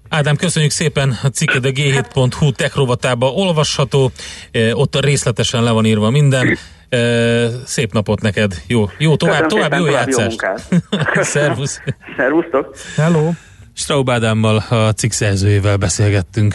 Ádám, 0.09 0.37
köszönjük 0.37 0.71
szépen 0.71 1.19
a 1.23 1.27
cikket 1.27 1.65
a 1.65 1.69
g7.hu 1.69 2.53
tech 2.53 2.77
rovatába 2.77 3.33
olvasható, 3.33 4.11
e, 4.53 4.75
ott 4.75 5.01
részletesen 5.01 5.63
le 5.63 5.71
van 5.71 5.85
írva 5.85 6.11
minden. 6.11 6.59
E, 6.89 6.99
szép 7.65 7.93
napot 7.93 8.21
neked. 8.21 8.63
Jó, 8.67 8.85
jó 8.99 9.17
tovább, 9.17 9.47
tovább 9.47 9.73
jó 9.73 9.87
játszást. 9.87 10.41
Szervusz. 11.15 11.81
Szervusztok. 12.17 12.77
Hello. 12.97 13.31
Straub 13.73 14.11
Ádámmal, 14.11 14.57
a 14.69 14.93
cikk 14.93 15.11
szerzőjével 15.11 15.77
beszélgettünk. 15.77 16.55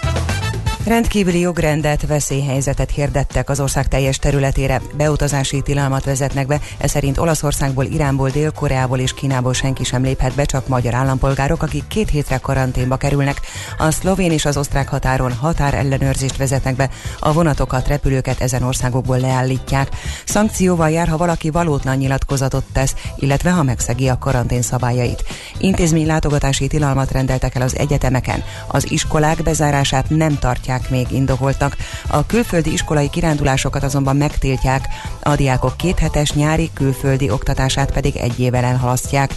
Rendkívüli 0.85 1.39
jogrendet, 1.39 2.07
veszélyhelyzetet 2.07 2.91
hirdettek 2.91 3.49
az 3.49 3.59
ország 3.59 3.87
teljes 3.87 4.17
területére. 4.17 4.81
Beutazási 4.97 5.61
tilalmat 5.61 6.05
vezetnek 6.05 6.47
be, 6.47 6.59
ez 6.77 6.91
szerint 6.91 7.17
Olaszországból, 7.17 7.85
Iránból, 7.85 8.29
Dél-Koreából 8.29 8.99
és 8.99 9.13
Kínából 9.13 9.53
senki 9.53 9.83
sem 9.83 10.03
léphet 10.03 10.35
be, 10.35 10.43
csak 10.43 10.67
magyar 10.67 10.93
állampolgárok, 10.93 11.63
akik 11.63 11.87
két 11.87 12.09
hétre 12.09 12.37
karanténba 12.37 12.97
kerülnek. 12.97 13.41
A 13.77 13.91
szlovén 13.91 14.31
és 14.31 14.45
az 14.45 14.57
osztrák 14.57 14.89
határon 14.89 15.33
határellenőrzést 15.33 16.37
vezetnek 16.37 16.75
be, 16.75 16.89
a 17.19 17.33
vonatokat, 17.33 17.87
repülőket 17.87 18.41
ezen 18.41 18.63
országokból 18.63 19.19
leállítják. 19.19 19.89
Szankcióval 20.25 20.89
jár, 20.89 21.07
ha 21.07 21.17
valaki 21.17 21.49
valótlan 21.49 21.97
nyilatkozatot 21.97 22.63
tesz, 22.73 22.95
illetve 23.15 23.51
ha 23.51 23.63
megszegi 23.63 24.07
a 24.09 24.17
karantén 24.17 24.61
szabályait. 24.61 25.23
Intézmény 25.57 26.05
látogatási 26.05 26.67
tilalmat 26.67 27.11
rendeltek 27.11 27.55
el 27.55 27.61
az 27.61 27.77
egyetemeken. 27.77 28.43
Az 28.67 28.91
iskolák 28.91 29.43
bezárását 29.43 30.09
nem 30.09 30.39
tartják 30.39 30.69
tartják 30.71 30.89
még 30.89 31.17
indokoltak. 31.17 31.77
A 32.07 32.25
külföldi 32.25 32.71
iskolai 32.71 33.09
kirándulásokat 33.09 33.83
azonban 33.83 34.15
megtiltják, 34.15 34.87
a 35.21 35.35
diákok 35.35 35.77
kéthetes 35.77 36.33
nyári 36.33 36.69
külföldi 36.73 37.29
oktatását 37.29 37.91
pedig 37.91 38.15
egy 38.15 38.39
évvel 38.39 38.63
elhalasztják. 38.63 39.33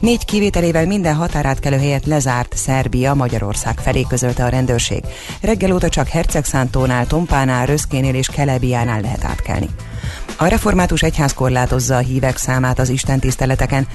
Négy 0.00 0.24
kivételével 0.24 0.86
minden 0.86 1.14
határátkelő 1.14 1.78
helyet 1.78 2.06
lezárt 2.06 2.56
Szerbia 2.56 3.14
Magyarország 3.14 3.78
felé 3.78 4.02
közölte 4.08 4.44
a 4.44 4.48
rendőrség. 4.48 5.04
Reggel 5.40 5.72
óta 5.72 5.88
csak 5.88 6.08
Hercegszántónál, 6.08 7.06
Tompánál, 7.06 7.66
Röszkénél 7.66 8.14
és 8.14 8.28
Kelebiánál 8.28 9.00
lehet 9.00 9.24
átkelni. 9.24 9.68
A 10.36 10.46
református 10.46 11.02
egyház 11.02 11.34
korlátozza 11.34 11.96
a 11.96 11.98
hívek 11.98 12.36
számát 12.36 12.78
az 12.78 12.88
istentiszteleteken. 12.88 13.86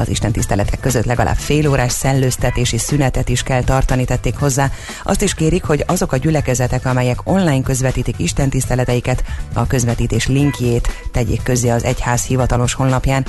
Az 0.00 0.08
istentiszteletek 0.08 0.80
között 0.80 1.04
legalább 1.04 1.36
fél 1.36 1.68
órás 1.68 1.92
szellőztetési 1.92 2.78
szünetet 2.78 3.28
is 3.28 3.42
kell 3.42 3.62
tartani, 3.62 4.04
tették 4.04 4.36
hozzá. 4.36 4.70
Azt 5.02 5.22
is 5.22 5.34
kérik, 5.34 5.64
hogy 5.64 5.84
azok 5.86 6.12
a 6.12 6.16
gyülekezetek, 6.16 6.86
amelyek 6.86 7.18
online 7.24 7.62
közvetítik 7.62 8.18
istentiszteleteiket, 8.18 9.24
a 9.52 9.66
közvetítés 9.66 10.26
linkjét 10.26 10.88
tegyék 11.12 11.42
közzé 11.42 11.68
az 11.68 11.84
egyház 11.84 12.24
hivatalos 12.24 12.74
honlapján. 12.74 13.26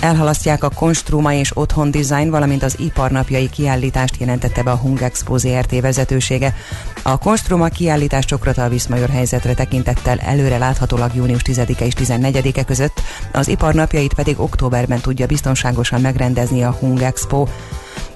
Elhalasztják 0.00 0.64
a 0.64 0.70
Konstruma 0.70 1.32
és 1.32 1.56
Otthon 1.56 1.90
Design, 1.90 2.30
valamint 2.30 2.62
az 2.62 2.78
iparnapjai 2.78 3.50
kiállítást 3.50 4.16
jelentette 4.18 4.62
be 4.62 4.70
a 4.70 4.76
Hungexpo 4.76 5.38
ZRT 5.38 5.80
vezetősége. 5.80 6.54
A 7.02 7.18
Konstruma 7.18 7.68
kiállítás 7.68 8.24
csokrata 8.24 8.64
a 8.64 8.68
Viszmajor 8.68 9.08
helyzetre 9.08 9.54
tekintettel 9.54 10.18
előre 10.18 10.58
láthatólag 10.58 11.14
június 11.14 11.42
10-e 11.44 11.84
és 11.84 11.94
14-e 11.96 12.64
között, 12.64 13.00
az 13.32 13.48
iparnapjait 13.48 14.14
pedig 14.14 14.40
októberben 14.40 15.00
tudja 15.00 15.26
biztonságosan 15.26 16.00
megrendezni 16.00 16.62
a 16.62 16.76
Hungexpo. 16.80 17.46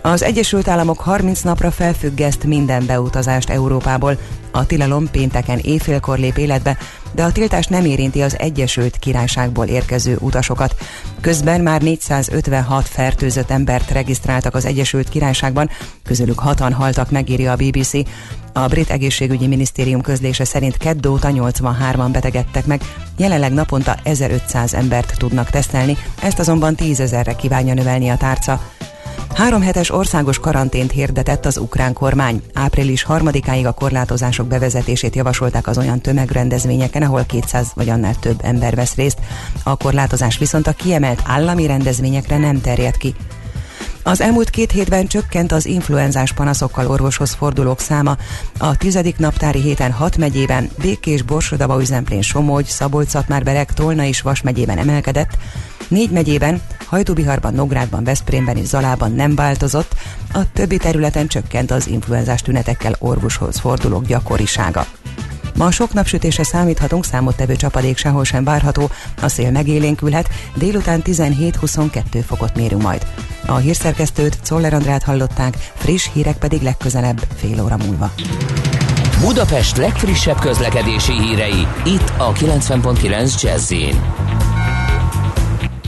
Az 0.02 0.22
Egyesült 0.22 0.68
Államok 0.68 1.00
30 1.00 1.40
napra 1.40 1.70
felfüggeszt 1.70 2.44
minden 2.44 2.86
beutazást 2.86 3.50
Európából. 3.50 4.18
A 4.50 4.66
tilalom 4.66 5.10
pénteken 5.10 5.58
éjfélkor 5.58 6.18
lép 6.18 6.36
életbe, 6.36 6.76
de 7.14 7.22
a 7.22 7.32
tiltás 7.32 7.66
nem 7.66 7.84
érinti 7.84 8.22
az 8.22 8.38
Egyesült 8.38 8.98
Királyságból 8.98 9.66
érkező 9.66 10.16
utasokat. 10.20 10.76
Közben 11.20 11.60
már 11.60 11.82
456 11.82 12.88
fertőzött 12.88 13.50
embert 13.50 13.90
regisztráltak 13.90 14.54
az 14.54 14.64
Egyesült 14.64 15.08
Királyságban, 15.08 15.70
közülük 16.04 16.38
hatan 16.38 16.72
haltak, 16.72 17.10
megírja 17.10 17.52
a 17.52 17.56
BBC. 17.56 17.92
A 18.52 18.66
brit 18.66 18.90
egészségügyi 18.90 19.46
minisztérium 19.46 20.00
közlése 20.00 20.44
szerint 20.44 20.76
kedd 20.76 21.06
óta 21.06 21.28
83-an 21.32 22.08
betegedtek 22.12 22.66
meg, 22.66 22.82
jelenleg 23.16 23.52
naponta 23.52 23.96
1500 24.02 24.74
embert 24.74 25.14
tudnak 25.18 25.50
tesztelni, 25.50 25.96
ezt 26.22 26.38
azonban 26.38 26.74
10 26.74 27.00
ezerre 27.00 27.32
kívánja 27.32 27.74
növelni 27.74 28.08
a 28.08 28.16
tárca. 28.16 28.60
Három 29.34 29.62
hetes 29.62 29.90
országos 29.90 30.38
karantént 30.38 30.90
hirdetett 30.90 31.46
az 31.46 31.56
ukrán 31.56 31.92
kormány. 31.92 32.42
Április 32.54 33.02
harmadikáig 33.02 33.66
a 33.66 33.72
korlátozások 33.72 34.46
bevezetését 34.46 35.16
javasolták 35.16 35.66
az 35.66 35.78
olyan 35.78 36.00
tömegrendezvényeken, 36.00 37.02
ahol 37.02 37.24
200 37.26 37.70
vagy 37.74 37.88
annál 37.88 38.14
több 38.14 38.40
ember 38.42 38.74
vesz 38.74 38.94
részt. 38.94 39.18
A 39.62 39.76
korlátozás 39.76 40.38
viszont 40.38 40.66
a 40.66 40.72
kiemelt 40.72 41.22
állami 41.26 41.66
rendezvényekre 41.66 42.38
nem 42.38 42.60
terjed 42.60 42.96
ki. 42.96 43.14
Az 44.04 44.20
elmúlt 44.20 44.50
két 44.50 44.70
hétben 44.70 45.06
csökkent 45.06 45.52
az 45.52 45.66
influenzás 45.66 46.32
panaszokkal 46.32 46.86
orvoshoz 46.86 47.32
fordulók 47.32 47.80
száma. 47.80 48.16
A 48.58 48.76
tizedik 48.76 49.18
naptári 49.18 49.60
héten 49.60 49.92
hat 49.92 50.16
megyében, 50.16 50.70
Békés, 50.78 51.22
Borsodaba, 51.22 51.80
Üzemplén, 51.80 52.22
Somogy, 52.22 52.64
szabolcs 52.64 53.16
berek 53.26 53.72
Tolna 53.72 54.04
és 54.04 54.20
Vas 54.20 54.42
megyében 54.42 54.78
emelkedett, 54.78 55.36
Négy 55.88 56.10
megyében, 56.10 56.60
Hajdúbiharban, 56.86 57.54
Nográdban, 57.54 58.04
Veszprémben 58.04 58.56
és 58.56 58.66
Zalában 58.66 59.12
nem 59.12 59.34
változott, 59.34 59.94
a 60.32 60.52
többi 60.52 60.76
területen 60.76 61.26
csökkent 61.26 61.70
az 61.70 61.86
influenzás 61.86 62.42
tünetekkel 62.42 62.94
orvoshoz 62.98 63.58
fordulók 63.58 64.06
gyakorisága. 64.06 64.86
Ma 65.56 65.70
sok 65.70 65.92
napsütése 65.92 66.42
számíthatunk, 66.42 67.04
számottevő 67.04 67.56
csapadék 67.56 67.96
sehol 67.96 68.24
sem 68.24 68.44
várható, 68.44 68.90
a 69.22 69.28
szél 69.28 69.50
megélénkülhet, 69.50 70.28
délután 70.54 71.02
17-22 71.04 72.00
fokot 72.26 72.56
mérünk 72.56 72.82
majd. 72.82 73.06
A 73.46 73.56
hírszerkesztőt 73.56 74.38
Czoller 74.42 74.74
Andrát 74.74 75.02
hallották, 75.02 75.56
friss 75.74 76.08
hírek 76.12 76.36
pedig 76.36 76.62
legközelebb 76.62 77.26
fél 77.36 77.62
óra 77.62 77.76
múlva. 77.76 78.12
Budapest 79.20 79.76
legfrissebb 79.76 80.38
közlekedési 80.38 81.12
hírei, 81.12 81.66
itt 81.84 82.12
a 82.16 82.32
90.9 82.32 83.42
jazz 83.42 83.72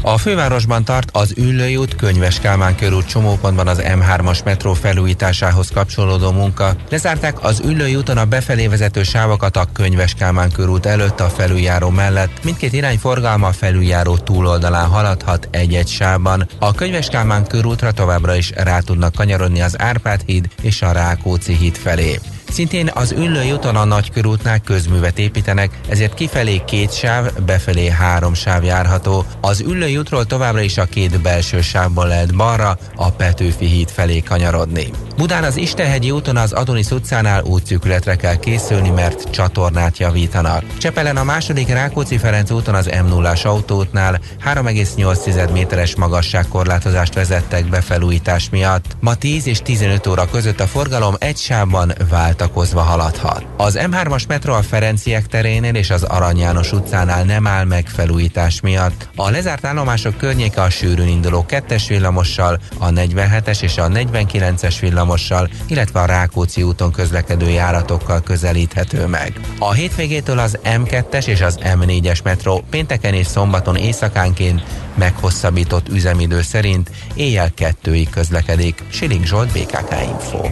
a 0.04 0.18
fővárosban 0.18 0.84
tart 0.84 1.08
az 1.12 1.32
Üllői 1.36 1.76
út, 1.76 1.96
Könyves 1.96 2.40
Kálmán 2.40 2.76
körút 2.76 3.06
csomópontban 3.06 3.68
az 3.68 3.82
M3-as 3.84 4.44
metró 4.44 4.72
felújításához 4.72 5.70
kapcsolódó 5.70 6.30
munka. 6.30 6.76
Lezárták 6.90 7.44
az 7.44 7.60
Üllői 7.64 7.96
úton 7.96 8.18
a 8.18 8.24
befelé 8.24 8.66
vezető 8.66 9.02
sávokat 9.02 9.56
a 9.56 9.66
Könyves 9.72 10.14
Kálmán 10.14 10.52
körút 10.52 10.86
előtt 10.86 11.20
a 11.20 11.28
felüljáró 11.28 11.88
mellett. 11.88 12.44
Mindkét 12.44 12.72
irány 12.72 12.98
forgalma 12.98 13.46
a 13.46 13.52
felüljáró 13.52 14.16
túloldalán 14.16 14.88
haladhat 14.88 15.48
egy-egy 15.50 15.88
sávban. 15.88 16.48
A 16.58 16.74
Könyves 16.74 17.08
Kálmán 17.08 17.46
körútra 17.46 17.92
továbbra 17.92 18.34
is 18.34 18.50
rá 18.50 18.78
tudnak 18.78 19.14
kanyarodni 19.14 19.60
az 19.60 19.80
Árpád 19.80 20.22
híd 20.26 20.48
és 20.62 20.82
a 20.82 20.92
Rákóczi 20.92 21.56
híd 21.56 21.76
felé. 21.76 22.18
Szintén 22.48 22.90
az 22.94 23.12
Üllői 23.12 23.52
úton 23.52 23.76
a 23.76 23.84
Nagykörútnál 23.84 24.60
közművet 24.60 25.18
építenek, 25.18 25.78
ezért 25.88 26.14
kifelé 26.14 26.62
két 26.66 26.92
sáv, 26.92 27.32
befelé 27.46 27.88
három 27.88 28.34
sáv 28.34 28.64
járható. 28.64 29.24
Az 29.40 29.60
Üllői 29.60 29.96
útról 29.96 30.24
továbbra 30.24 30.60
is 30.60 30.78
a 30.78 30.84
két 30.84 31.20
belső 31.20 31.60
sávból 31.60 32.06
lehet 32.06 32.36
balra, 32.36 32.78
a 32.96 33.10
Petőfi 33.10 33.66
híd 33.66 33.88
felé 33.88 34.20
kanyarodni. 34.20 34.90
Budán 35.16 35.44
az 35.44 35.56
Istenhegyi 35.56 36.10
úton 36.10 36.36
az 36.36 36.52
Adonis 36.52 36.90
utcánál 36.90 37.42
útszűkületre 37.42 38.16
kell 38.16 38.36
készülni, 38.36 38.90
mert 38.90 39.30
csatornát 39.30 39.98
javítanak. 39.98 40.64
Csepelen 40.78 41.16
a 41.16 41.24
második 41.24 41.68
Rákóczi 41.68 42.18
Ferenc 42.18 42.50
úton 42.50 42.74
az 42.74 42.86
m 42.86 43.06
0 43.08 43.34
autóútnál 43.42 44.20
3,8 44.44 45.52
méteres 45.52 45.96
magasságkorlátozást 45.96 47.14
vezettek 47.14 47.68
be 47.68 47.80
felújítás 47.80 48.50
miatt. 48.50 48.96
Ma 49.00 49.14
10 49.14 49.46
és 49.46 49.58
15 49.58 50.06
óra 50.06 50.28
között 50.30 50.60
a 50.60 50.66
forgalom 50.66 51.14
egy 51.18 51.36
sávban 51.36 51.92
vált 52.08 52.33
tiltakozva 52.34 52.80
haladhat. 52.80 53.46
Az 53.56 53.78
M3-as 53.80 54.26
metró 54.28 54.52
a 54.52 54.62
Ferenciek 54.62 55.26
terénél 55.26 55.74
és 55.74 55.90
az 55.90 56.02
Arany 56.02 56.38
János 56.38 56.72
utcánál 56.72 57.24
nem 57.24 57.46
áll 57.46 57.64
meg 57.64 57.88
felújítás 57.88 58.60
miatt. 58.60 59.08
A 59.16 59.30
lezárt 59.30 59.64
állomások 59.64 60.16
környéke 60.16 60.62
a 60.62 60.70
sűrűn 60.70 61.08
induló 61.08 61.46
kettes 61.46 61.88
villamossal, 61.88 62.60
a 62.78 62.88
47-es 62.88 63.62
és 63.62 63.78
a 63.78 63.88
49-es 63.88 64.76
villamossal, 64.80 65.48
illetve 65.66 66.00
a 66.00 66.04
Rákóczi 66.04 66.62
úton 66.62 66.92
közlekedő 66.92 67.48
járatokkal 67.48 68.22
közelíthető 68.22 69.06
meg. 69.06 69.40
A 69.58 69.72
hétvégétől 69.72 70.38
az 70.38 70.58
M2-es 70.64 71.26
és 71.26 71.40
az 71.40 71.58
M4-es 71.62 72.22
metró 72.22 72.64
pénteken 72.70 73.14
és 73.14 73.26
szombaton 73.26 73.76
éjszakánként 73.76 74.62
meghosszabbított 74.94 75.88
üzemidő 75.88 76.42
szerint 76.42 76.90
éjjel 77.14 77.54
kettőig 77.54 78.10
közlekedik. 78.10 78.82
Siling 78.88 79.24
Zsolt, 79.24 79.52
BKK 79.52 79.94
Info. 80.08 80.48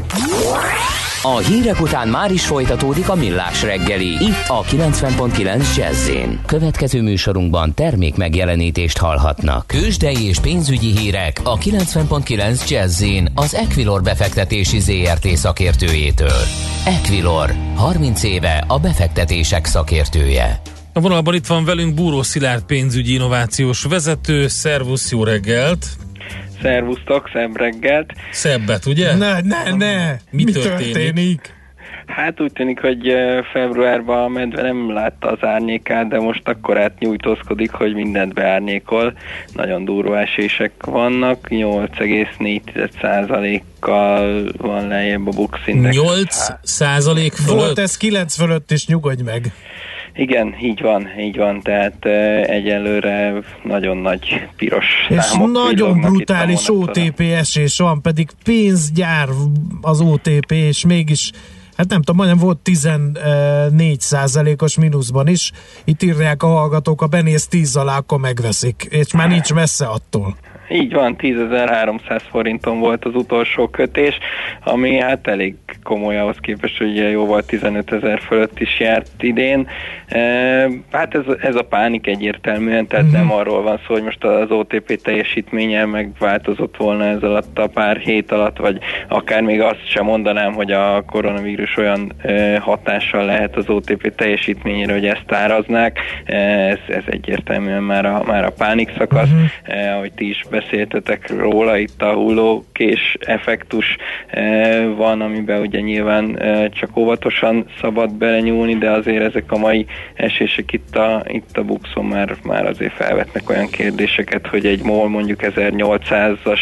A 1.25 1.37
hírek 1.37 1.81
után 1.81 2.09
már 2.09 2.33
is 2.33 2.47
folytatódik 2.47 3.09
a 3.09 3.15
millás 3.15 3.63
reggeli. 3.63 4.07
Itt 4.07 4.45
a 4.47 4.63
90.9 4.63 5.77
jazz 5.77 6.11
Következő 6.47 7.03
műsorunkban 7.03 7.75
termék 7.75 8.17
megjelenítést 8.17 8.99
hallhatnak. 8.99 9.67
Kősdei 9.67 10.27
és 10.27 10.39
pénzügyi 10.39 10.97
hírek 10.99 11.41
a 11.45 11.59
90.9 11.59 12.69
jazz 12.69 13.05
az 13.35 13.55
Equilor 13.55 14.03
befektetési 14.03 14.81
ZRT 14.81 15.27
szakértőjétől. 15.27 16.43
Equilor, 16.85 17.55
30 17.75 18.23
éve 18.23 18.65
a 18.67 18.79
befektetések 18.79 19.67
szakértője. 19.67 20.61
A 20.93 21.01
vonalban 21.01 21.35
itt 21.35 21.47
van 21.47 21.65
velünk 21.65 21.95
Búró 21.95 22.23
Szilárd 22.23 22.63
pénzügyi 22.63 23.13
innovációs 23.13 23.83
vezető. 23.83 24.49
Szervusz, 24.49 25.11
jó 25.11 25.25
reggelt! 25.25 25.87
Szervusztok, 26.63 27.31
szebb 27.33 27.57
reggelt. 27.57 28.13
Szebbet, 28.31 28.87
ugye? 28.87 29.17
Ne, 29.17 29.41
ne, 29.41 29.75
ne! 29.77 30.11
Mi, 30.31 30.45
Mi 30.45 30.53
történik? 30.53 30.93
történik? 30.93 31.61
Hát 32.07 32.41
úgy 32.41 32.53
tűnik, 32.53 32.81
hogy 32.81 33.13
februárban 33.53 34.25
a 34.25 34.29
medve 34.29 34.63
nem 34.63 34.93
látta 34.93 35.31
az 35.31 35.39
árnyékát, 35.41 36.09
de 36.09 36.21
most 36.21 36.49
akkor 36.49 36.79
átnyújtózkodik, 36.79 37.71
hogy 37.71 37.95
mindent 37.95 38.35
beárnyékol. 38.35 39.13
Nagyon 39.53 39.85
durva 39.85 40.21
esések 40.21 40.73
vannak, 40.85 41.47
8,4%-kal 41.49 44.45
van 44.57 44.89
lejjebb 44.89 45.27
a 45.27 45.31
Bux 45.31 45.59
Index. 45.67 45.97
8 45.97 46.37
százalék 46.63 47.33
fölött? 47.33 47.61
Volt 47.61 47.79
ez 47.79 47.97
9 47.97 48.37
fölött 48.37 48.71
is, 48.71 48.87
nyugodj 48.87 49.23
meg. 49.23 49.53
Igen, 50.15 50.55
így 50.63 50.81
van, 50.81 51.09
így 51.19 51.37
van, 51.37 51.61
tehát 51.61 52.05
egyelőre 52.49 53.35
nagyon 53.63 53.97
nagy 53.97 54.49
piros 54.57 54.87
És 55.09 55.33
nagyon 55.53 56.01
brutális 56.01 56.69
OTP 56.69 57.21
esés 57.21 57.79
van, 57.79 58.03
pedig 58.03 58.31
pénzgyár 58.45 59.29
az 59.81 60.01
OTP, 60.01 60.51
és 60.51 60.85
mégis 60.85 61.31
hát 61.77 61.89
nem 61.89 62.03
tudom, 62.03 62.17
majdnem 62.17 62.39
volt 62.39 62.59
14 62.59 64.01
százalékos 64.01 64.77
mínuszban 64.79 65.27
is. 65.27 65.53
Itt 65.85 66.03
írják 66.03 66.43
a 66.43 66.47
hallgatók, 66.47 67.03
a 67.03 67.07
benéz 67.07 67.47
10 67.47 67.77
alá, 67.77 67.97
akkor 67.97 68.19
megveszik, 68.19 68.87
és 68.91 69.13
már 69.13 69.29
nincs 69.29 69.53
messze 69.55 69.87
attól. 69.87 70.37
Így 70.73 70.93
van, 70.93 71.17
10.300 71.19 72.21
forinton 72.31 72.79
volt 72.79 73.05
az 73.05 73.15
utolsó 73.15 73.69
kötés, 73.69 74.19
ami 74.65 74.99
hát 74.99 75.27
elég 75.27 75.55
komoly 75.83 76.19
ahhoz 76.19 76.37
képest, 76.41 76.79
hogy 76.79 76.97
jóval 76.97 77.43
15 77.43 77.93
ezer 77.93 78.21
fölött 78.21 78.61
is 78.61 78.81
járt 78.81 79.11
idén. 79.21 79.69
E, 80.07 80.21
hát 80.93 81.15
ez, 81.15 81.23
ez 81.41 81.55
a 81.55 81.63
pánik 81.63 82.07
egyértelműen, 82.07 82.87
tehát 82.87 83.05
uh-huh. 83.05 83.21
nem 83.21 83.33
arról 83.33 83.63
van 83.63 83.81
szó, 83.87 83.93
hogy 83.93 84.03
most 84.03 84.25
az 84.25 84.51
OTP 84.51 85.03
teljesítménye 85.03 85.85
megváltozott 85.85 86.77
volna 86.77 87.05
ez 87.05 87.23
alatt 87.23 87.59
a 87.59 87.67
pár 87.67 87.97
hét 87.97 88.33
alatt, 88.33 88.57
vagy 88.57 88.79
akár 89.09 89.43
még 89.43 89.61
azt 89.61 89.89
sem 89.89 90.05
mondanám, 90.05 90.53
hogy 90.53 90.73
a 90.73 91.05
koronavírus 91.07 91.77
olyan 91.77 92.13
e, 92.23 92.59
hatással 92.59 93.25
lehet 93.25 93.57
az 93.57 93.69
OTP 93.69 94.15
teljesítményére, 94.15 94.93
hogy 94.93 95.07
ezt 95.07 95.33
áraznák. 95.33 95.99
E, 96.25 96.37
ez, 96.69 96.79
ez 96.89 97.05
egyértelműen 97.07 97.83
már 97.83 98.07
a, 98.07 98.23
már 98.27 98.45
a 98.45 98.53
pánik 98.53 98.93
szakasz, 98.99 99.29
uh-huh. 99.29 99.85
e, 99.85 99.95
ahogy 99.95 100.13
ti 100.13 100.29
is 100.29 100.45
beszéltetek 100.63 101.31
róla, 101.39 101.77
itt 101.77 102.03
a 102.03 102.13
hullókés 102.13 103.17
effektus 103.21 103.97
e, 104.27 104.87
van, 104.87 105.21
amiben 105.21 105.61
ugye 105.61 105.81
nyilván 105.81 106.39
e, 106.39 106.69
csak 106.69 106.97
óvatosan 106.97 107.67
szabad 107.81 108.13
belenyúlni, 108.13 108.79
de 108.79 108.91
azért 108.91 109.25
ezek 109.25 109.53
a 109.53 109.59
mai 109.59 109.87
esések 110.15 110.73
itt 110.73 110.97
a, 110.97 111.25
itt 111.27 111.57
a 111.57 111.63
buxon 111.63 112.05
már, 112.05 112.37
már 112.43 112.67
azért 112.67 112.93
felvetnek 112.93 113.51
olyan 113.51 113.69
kérdéseket, 113.69 114.47
hogy 114.47 114.67
egy 114.67 114.83
MOL 114.83 115.09
mondjuk 115.09 115.41
1800-as 115.43 116.61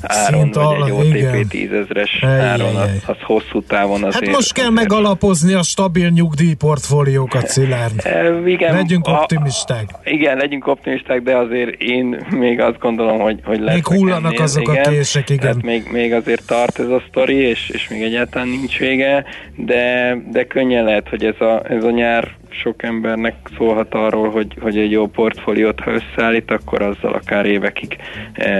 áron, 0.00 0.40
Szint 0.40 0.54
vagy 0.54 0.76
egy 0.84 0.92
OTP 0.92 1.52
10.000-es 1.52 2.24
áron, 2.24 2.76
az, 2.76 3.02
az 3.06 3.16
hosszú 3.22 3.62
távon 3.62 4.04
azért... 4.04 4.26
Hát 4.26 4.34
most 4.34 4.52
kell 4.52 4.64
azért... 4.64 4.80
megalapozni 4.80 5.54
a 5.54 5.62
stabil 5.62 6.08
nyugdíjportfóliókat, 6.08 7.48
Szilárd. 7.48 8.00
E, 8.12 8.48
igen, 8.48 8.74
legyünk 8.74 9.08
optimisták. 9.08 9.84
A, 9.92 9.98
igen, 10.04 10.36
legyünk 10.36 10.66
optimisták, 10.66 11.22
de 11.22 11.36
azért 11.36 11.80
én 11.80 12.26
még 12.30 12.60
azt 12.60 12.78
gondolom, 12.78 13.18
hogy, 13.18 13.40
hogy 13.44 13.60
lesz. 13.60 13.74
Még 13.74 13.86
hullanak 13.86 14.32
ennél, 14.32 14.42
azok 14.42 14.68
igen, 14.68 14.84
a 14.84 14.88
kések, 14.88 15.30
igen. 15.30 15.60
még, 15.62 15.88
még 15.90 16.12
azért 16.12 16.46
tart 16.46 16.78
ez 16.78 16.88
a 16.88 17.02
sztori, 17.08 17.36
és, 17.36 17.68
és 17.68 17.88
még 17.88 18.02
egyáltalán 18.02 18.48
nincs 18.48 18.78
vége, 18.78 19.24
de, 19.56 20.16
de 20.30 20.46
könnyen 20.46 20.84
lehet, 20.84 21.08
hogy 21.08 21.24
ez 21.24 21.40
a, 21.40 21.62
ez 21.68 21.84
a 21.84 21.90
nyár 21.90 22.36
sok 22.52 22.82
embernek 22.82 23.34
szólhat 23.56 23.94
arról, 23.94 24.30
hogy, 24.30 24.56
hogy 24.60 24.78
egy 24.78 24.90
jó 24.90 25.06
portfóliót, 25.06 25.80
ha 25.80 25.90
összeállít, 25.90 26.50
akkor 26.50 26.82
azzal 26.82 27.12
akár 27.12 27.46
évekig 27.46 27.96
e, 28.32 28.50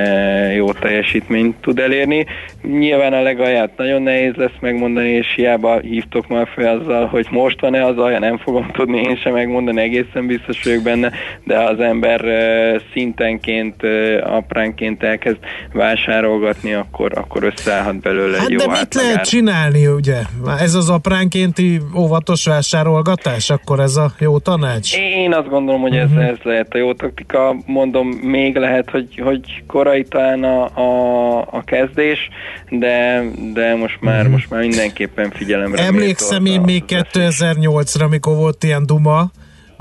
jó 0.52 0.72
teljesítményt 0.72 1.56
tud 1.60 1.78
elérni. 1.78 2.26
Nyilván 2.62 3.12
a 3.12 3.22
legalját 3.22 3.76
nagyon 3.76 4.02
nehéz 4.02 4.34
lesz 4.34 4.56
megmondani, 4.60 5.08
és 5.08 5.26
hiába 5.36 5.78
hívtok 5.78 6.28
már 6.28 6.48
fel 6.54 6.78
azzal, 6.78 7.06
hogy 7.06 7.26
most 7.30 7.60
van-e 7.60 7.84
az 7.84 7.98
alja, 7.98 8.18
nem 8.18 8.38
fogom 8.38 8.70
tudni 8.72 9.00
én 9.00 9.16
sem 9.16 9.32
megmondani, 9.32 9.80
egészen 9.80 10.26
biztos 10.26 10.64
vagyok 10.64 10.82
benne, 10.82 11.12
de 11.44 11.58
az 11.58 11.80
ember 11.80 12.24
e, 12.24 12.80
szintenként, 12.92 13.82
e, 13.82 14.24
apránként 14.24 15.02
elkezd 15.02 15.38
vásárolgatni, 15.72 16.72
akkor, 16.72 17.12
akkor 17.14 17.42
összeállhat 17.42 18.00
belőle 18.00 18.36
hát 18.36 18.46
egy 18.46 18.52
jó 18.52 18.58
de 18.58 18.66
mit 18.66 18.94
lehet 18.94 19.28
csinálni, 19.28 19.86
ugye? 19.86 20.18
Ez 20.58 20.74
az 20.74 20.88
apránkénti 20.90 21.80
óvatos 21.96 22.46
vásárolgatás, 22.46 23.50
akkor 23.50 23.80
ez 23.82 23.96
a 23.96 24.12
jó 24.18 24.38
tanács? 24.38 24.96
Én 24.96 25.34
azt 25.34 25.48
gondolom, 25.48 25.80
hogy 25.80 25.96
ez, 25.96 26.10
uh-huh. 26.10 26.26
ez 26.26 26.36
lehet 26.42 26.74
a 26.74 26.78
jó 26.78 26.94
taktika. 26.94 27.56
Mondom, 27.66 28.08
még 28.08 28.56
lehet, 28.56 28.90
hogy, 28.90 29.20
hogy 29.22 29.62
korai 29.66 30.02
talán 30.02 30.44
a, 30.44 30.64
a, 30.64 31.38
a 31.50 31.62
kezdés, 31.64 32.28
de, 32.70 33.22
de 33.52 33.74
most 33.74 34.00
már 34.00 34.16
uh-huh. 34.16 34.32
most 34.32 34.50
már 34.50 34.60
mindenképpen 34.60 35.30
figyelemre. 35.30 35.82
Emlékszem 35.82 36.46
én 36.46 36.60
még 36.60 36.82
2008-ra, 36.88 38.04
amikor 38.04 38.36
volt 38.36 38.64
ilyen 38.64 38.86
duma, 38.86 39.30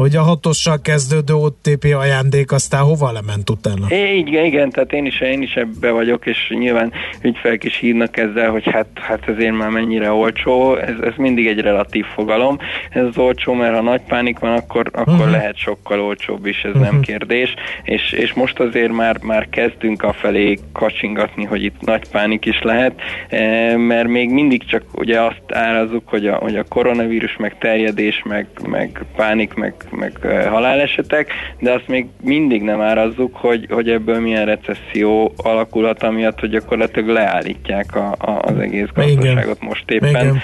hogy 0.01 0.15
a 0.15 0.21
hatossal 0.21 0.81
kezdődő 0.81 1.33
OTP 1.33 1.83
ajándék 1.99 2.51
aztán 2.51 2.81
hova 2.81 3.11
lement 3.11 3.49
utána? 3.49 3.85
É, 3.89 4.17
igen, 4.17 4.45
igen, 4.45 4.69
tehát 4.69 4.93
én 4.93 5.05
is, 5.05 5.21
én 5.21 5.41
is 5.41 5.53
ebbe 5.53 5.91
vagyok, 5.91 6.25
és 6.25 6.37
nyilván 6.49 6.91
ügyfelek 7.21 7.63
is 7.63 7.77
hírnak 7.77 8.17
ezzel, 8.17 8.49
hogy 8.49 8.63
hát, 8.71 8.87
hát 8.93 9.27
ezért 9.27 9.57
már 9.57 9.69
mennyire 9.69 10.11
olcsó, 10.11 10.75
ez, 10.75 10.95
ez 11.03 11.13
mindig 11.17 11.47
egy 11.47 11.59
relatív 11.59 12.05
fogalom. 12.05 12.57
Ez 12.89 13.03
az 13.05 13.17
olcsó, 13.17 13.53
mert 13.53 13.75
ha 13.75 13.81
nagy 13.81 14.01
pánik 14.01 14.39
van, 14.39 14.53
akkor, 14.53 14.89
akkor 14.93 15.13
uh-huh. 15.13 15.31
lehet 15.31 15.57
sokkal 15.57 16.01
olcsóbb 16.01 16.45
is, 16.45 16.63
ez 16.63 16.71
uh-huh. 16.71 16.91
nem 16.91 17.01
kérdés, 17.01 17.53
és, 17.83 18.11
és 18.11 18.33
most 18.33 18.59
azért 18.59 18.91
már, 18.91 19.17
már 19.21 19.49
kezdünk 19.49 20.03
a 20.03 20.13
felé 20.13 20.57
kacsingatni, 20.71 21.43
hogy 21.43 21.63
itt 21.63 21.81
nagy 21.81 22.09
pánik 22.09 22.45
is 22.45 22.61
lehet, 22.61 23.01
e, 23.29 23.77
mert 23.77 24.07
még 24.07 24.29
mindig 24.29 24.65
csak 24.65 24.83
ugye 24.93 25.21
azt 25.21 25.41
árazzuk, 25.47 26.07
hogy 26.07 26.27
a, 26.27 26.35
hogy 26.35 26.55
a 26.55 26.63
koronavírus, 26.63 27.35
meg 27.37 27.57
terjedés, 27.57 28.23
meg, 28.25 28.47
meg 28.67 29.05
pánik, 29.15 29.53
meg 29.53 29.73
meg 29.91 30.17
halálesetek, 30.49 31.31
de 31.59 31.71
azt 31.71 31.87
még 31.87 32.05
mindig 32.21 32.61
nem 32.61 32.81
árazzuk, 32.81 33.35
hogy, 33.35 33.67
hogy 33.69 33.89
ebből 33.89 34.19
milyen 34.19 34.45
recesszió 34.45 35.33
alakulhat, 35.37 36.03
amiatt, 36.03 36.39
hogy 36.39 36.49
gyakorlatilag 36.49 37.09
leállítják 37.09 37.95
a, 37.95 38.15
a, 38.19 38.39
az 38.41 38.59
egész 38.59 38.87
gazdaságot 38.93 39.55
Igen. 39.55 39.67
most 39.67 39.91
éppen, 39.91 40.41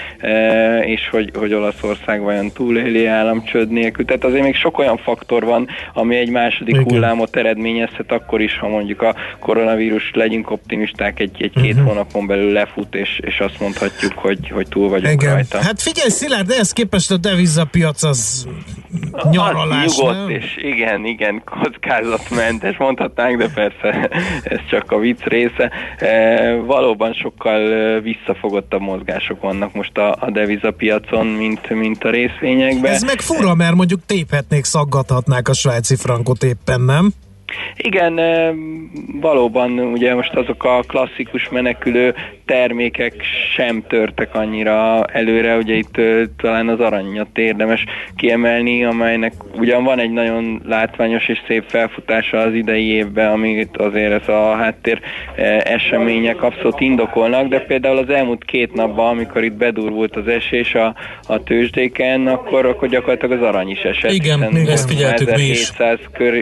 és 0.82 1.10
hogy, 1.10 1.32
hogy 1.34 1.54
Olaszország 1.54 2.22
vajon 2.22 2.52
túléli 2.52 3.06
államcsőd 3.06 3.70
nélkül. 3.70 4.06
Tehát 4.06 4.24
azért 4.24 4.44
még 4.44 4.56
sok 4.56 4.78
olyan 4.78 4.98
faktor 4.98 5.44
van, 5.44 5.68
ami 5.94 6.16
egy 6.16 6.30
második 6.30 6.76
Igen. 6.76 6.84
hullámot 6.84 7.36
eredményezhet 7.36 8.12
akkor 8.12 8.42
is, 8.42 8.58
ha 8.58 8.68
mondjuk 8.68 9.02
a 9.02 9.16
koronavírus, 9.40 10.12
legyünk 10.14 10.52
optimisták, 10.52 11.20
egy, 11.20 11.36
egy 11.40 11.54
két 11.62 11.74
uh-huh. 11.74 11.88
hónapon 11.88 12.28
belül 12.28 12.52
lefut, 12.52 12.96
és, 12.96 13.20
és 13.24 13.40
azt 13.40 13.60
mondhatjuk, 13.60 14.14
hogy, 14.14 14.50
hogy 14.50 14.68
túl 14.68 14.90
vagyunk 14.90 15.22
Igen. 15.22 15.34
rajta. 15.34 15.58
Hát 15.62 15.82
figyelj 15.82 16.10
Szilárd, 16.10 16.50
ehhez 16.50 16.72
képest 16.72 17.12
a 17.12 17.18
devizapiac 17.18 18.04
az 18.04 18.48
nyaralás, 19.32 19.98
nyugodt, 19.98 20.18
nem? 20.18 20.30
és 20.30 20.58
igen, 20.58 21.06
igen, 21.06 21.42
kockázatmentes, 21.46 22.78
mondhatnánk, 22.78 23.38
de 23.38 23.50
persze 23.54 24.10
ez 24.54 24.60
csak 24.70 24.92
a 24.92 24.98
vicc 24.98 25.24
része. 25.24 25.72
E, 25.98 26.56
valóban 26.56 27.14
sokkal 27.14 27.74
e, 27.74 28.00
visszafogottabb 28.00 28.82
mozgások 28.82 29.42
vannak 29.42 29.74
most 29.74 29.98
a, 29.98 30.16
a 30.20 30.32
devizapiacon, 30.32 31.26
mint, 31.26 31.70
mint 31.70 32.04
a 32.04 32.10
részvényekben. 32.10 32.94
Ez 32.94 33.04
meg 33.04 33.22
fura, 33.22 33.56
mert 33.56 33.76
mondjuk 33.76 34.00
téphetnék, 34.06 34.64
szaggathatnák 34.64 35.50
a 35.50 35.54
svájci 35.54 35.96
frankot 35.96 36.44
éppen, 36.44 36.82
nem? 36.82 37.14
Igen, 37.76 38.20
valóban 39.22 39.80
ugye 39.80 40.16
most 40.16 40.34
azok 40.34 40.64
a 40.64 40.84
klasszikus 40.88 41.50
menekülő 41.50 42.16
termékek 42.46 43.14
sem 43.56 43.84
törtek 43.88 44.36
annyira 44.36 45.06
előre, 45.06 45.56
ugye 45.56 45.74
itt 45.74 46.02
talán 46.38 46.68
az 46.68 46.80
aranyat 46.80 47.38
érdemes 47.38 47.86
kiemelni, 48.16 48.86
amelynek 48.86 49.34
ugyan 49.56 49.84
van 49.84 50.00
egy 50.00 50.12
nagyon 50.12 50.62
látványos 50.66 51.28
és 51.28 51.42
szép 51.48 51.64
felfutása 51.68 52.38
az 52.38 52.54
idei 52.54 52.86
évben, 52.86 53.32
amit 53.32 53.78
azért 53.78 54.22
ez 54.22 54.28
a 54.28 54.56
háttér 54.56 55.02
események 55.64 56.44
abszolút 56.44 56.80
indokolnak, 56.80 57.48
de 57.48 57.60
például 57.60 57.98
az 57.98 58.10
elmúlt 58.10 58.46
két 58.46 58.74
napban, 58.74 59.08
amikor 59.08 59.44
itt 59.44 59.54
bedurvult 59.54 60.16
az 60.16 60.28
esés 60.28 60.76
a, 60.76 60.96
a 61.28 61.44
tőzsdéken, 61.44 62.28
akkor, 62.28 62.66
akkor 62.66 62.90
gyakorlatilag 62.90 63.42
az 63.42 63.48
arany 63.48 63.70
is 63.70 63.80
esett. 63.80 64.12
Igen, 64.12 64.56
ezt 64.68 64.90
figyeltük 64.90 65.36
mi 65.36 65.44
is. 65.44 65.72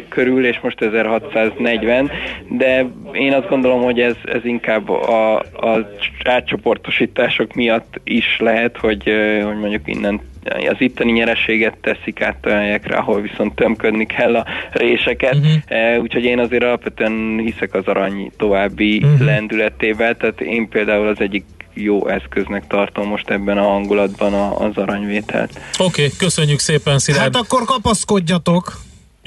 körül, 0.10 0.46
és 0.46 0.60
most 0.62 0.82
1640, 0.96 2.12
de 2.50 2.86
én 3.12 3.34
azt 3.34 3.50
gondolom, 3.50 3.82
hogy 3.82 4.00
ez, 4.00 4.16
ez 4.24 4.46
inkább 4.46 4.90
a, 4.90 5.40
a 5.40 5.90
átcsoportosítások 6.24 7.54
miatt 7.54 8.00
is 8.04 8.38
lehet, 8.40 8.78
hogy, 8.78 9.04
hogy 9.44 9.58
mondjuk 9.58 9.82
innen 9.86 10.22
az 10.70 10.76
itteni 10.78 11.12
nyereséget 11.12 11.78
teszik 11.82 12.22
át 12.22 12.46
olyan 12.46 12.60
helyekre, 12.60 12.96
ahol 12.96 13.22
viszont 13.22 13.56
tömködni 13.56 14.06
kell 14.06 14.36
a 14.36 14.46
réseket, 14.72 15.36
uh-huh. 15.36 16.02
úgyhogy 16.02 16.24
én 16.24 16.40
azért 16.40 16.64
alapvetően 16.64 17.38
hiszek 17.38 17.74
az 17.74 17.86
arany 17.86 18.32
további 18.38 18.98
uh-huh. 18.98 19.20
lendületével, 19.20 20.18
tehát 20.18 20.42
én 20.42 20.70
például 20.70 21.08
az 21.08 21.20
egyik 21.20 21.46
jó 21.74 22.08
eszköznek 22.08 22.68
tartom 22.68 23.08
most 23.08 23.30
ebben 23.30 23.58
a 23.58 23.64
hangulatban 23.64 24.34
az 24.34 24.78
aranyvételt. 24.78 25.60
Oké, 25.78 26.04
okay, 26.04 26.18
köszönjük 26.18 26.60
szépen, 26.60 27.00
Szilárd. 27.00 27.36
Hát 27.36 27.44
akkor 27.44 27.66
kapaszkodjatok! 27.66 28.74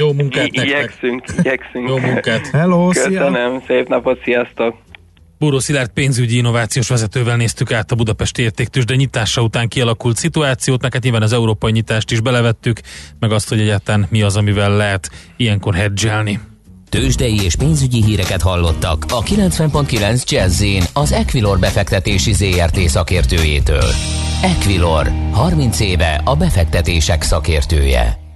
Jó 0.00 0.12
munkát 0.12 0.46
I- 0.46 0.56
nektek! 0.56 0.64
Igyekszünk, 0.64 1.24
igyekszünk. 1.38 1.88
Jó 1.88 1.96
munkát! 1.96 2.46
Hello, 2.46 2.88
Köszönöm, 2.88 3.32
szia. 3.34 3.62
szép 3.66 3.88
napot, 3.88 4.22
sziasztok! 4.24 4.76
Bóró 5.38 5.58
Szilárd 5.58 5.90
pénzügyi 5.90 6.36
innovációs 6.36 6.88
vezetővel 6.88 7.36
néztük 7.36 7.72
át 7.72 7.92
a 7.92 7.94
Budapesti 7.94 8.42
értéktős, 8.42 8.84
de 8.84 8.94
nyitása 8.94 9.42
után 9.42 9.68
kialakult 9.68 10.16
szituációt, 10.16 10.82
neked 10.82 11.02
nyilván 11.02 11.22
az 11.22 11.32
európai 11.32 11.72
nyitást 11.72 12.10
is 12.10 12.20
belevettük, 12.20 12.80
meg 13.18 13.32
azt, 13.32 13.48
hogy 13.48 13.60
egyáltalán 13.60 14.06
mi 14.10 14.22
az, 14.22 14.36
amivel 14.36 14.76
lehet 14.76 15.10
ilyenkor 15.36 15.74
hedgelni. 15.74 16.40
Tőzsdei 16.88 17.44
és 17.44 17.56
pénzügyi 17.56 18.02
híreket 18.02 18.42
hallottak 18.42 19.04
a 19.08 19.22
90.9 19.22 20.24
jazz 20.24 20.64
az 20.92 21.12
Equilor 21.12 21.58
befektetési 21.58 22.32
ZRT 22.32 22.78
szakértőjétől. 22.78 23.90
Equilor, 24.42 25.10
30 25.32 25.80
éve 25.80 26.20
a 26.24 26.36
befektetések 26.36 27.22
szakértője. 27.22 28.27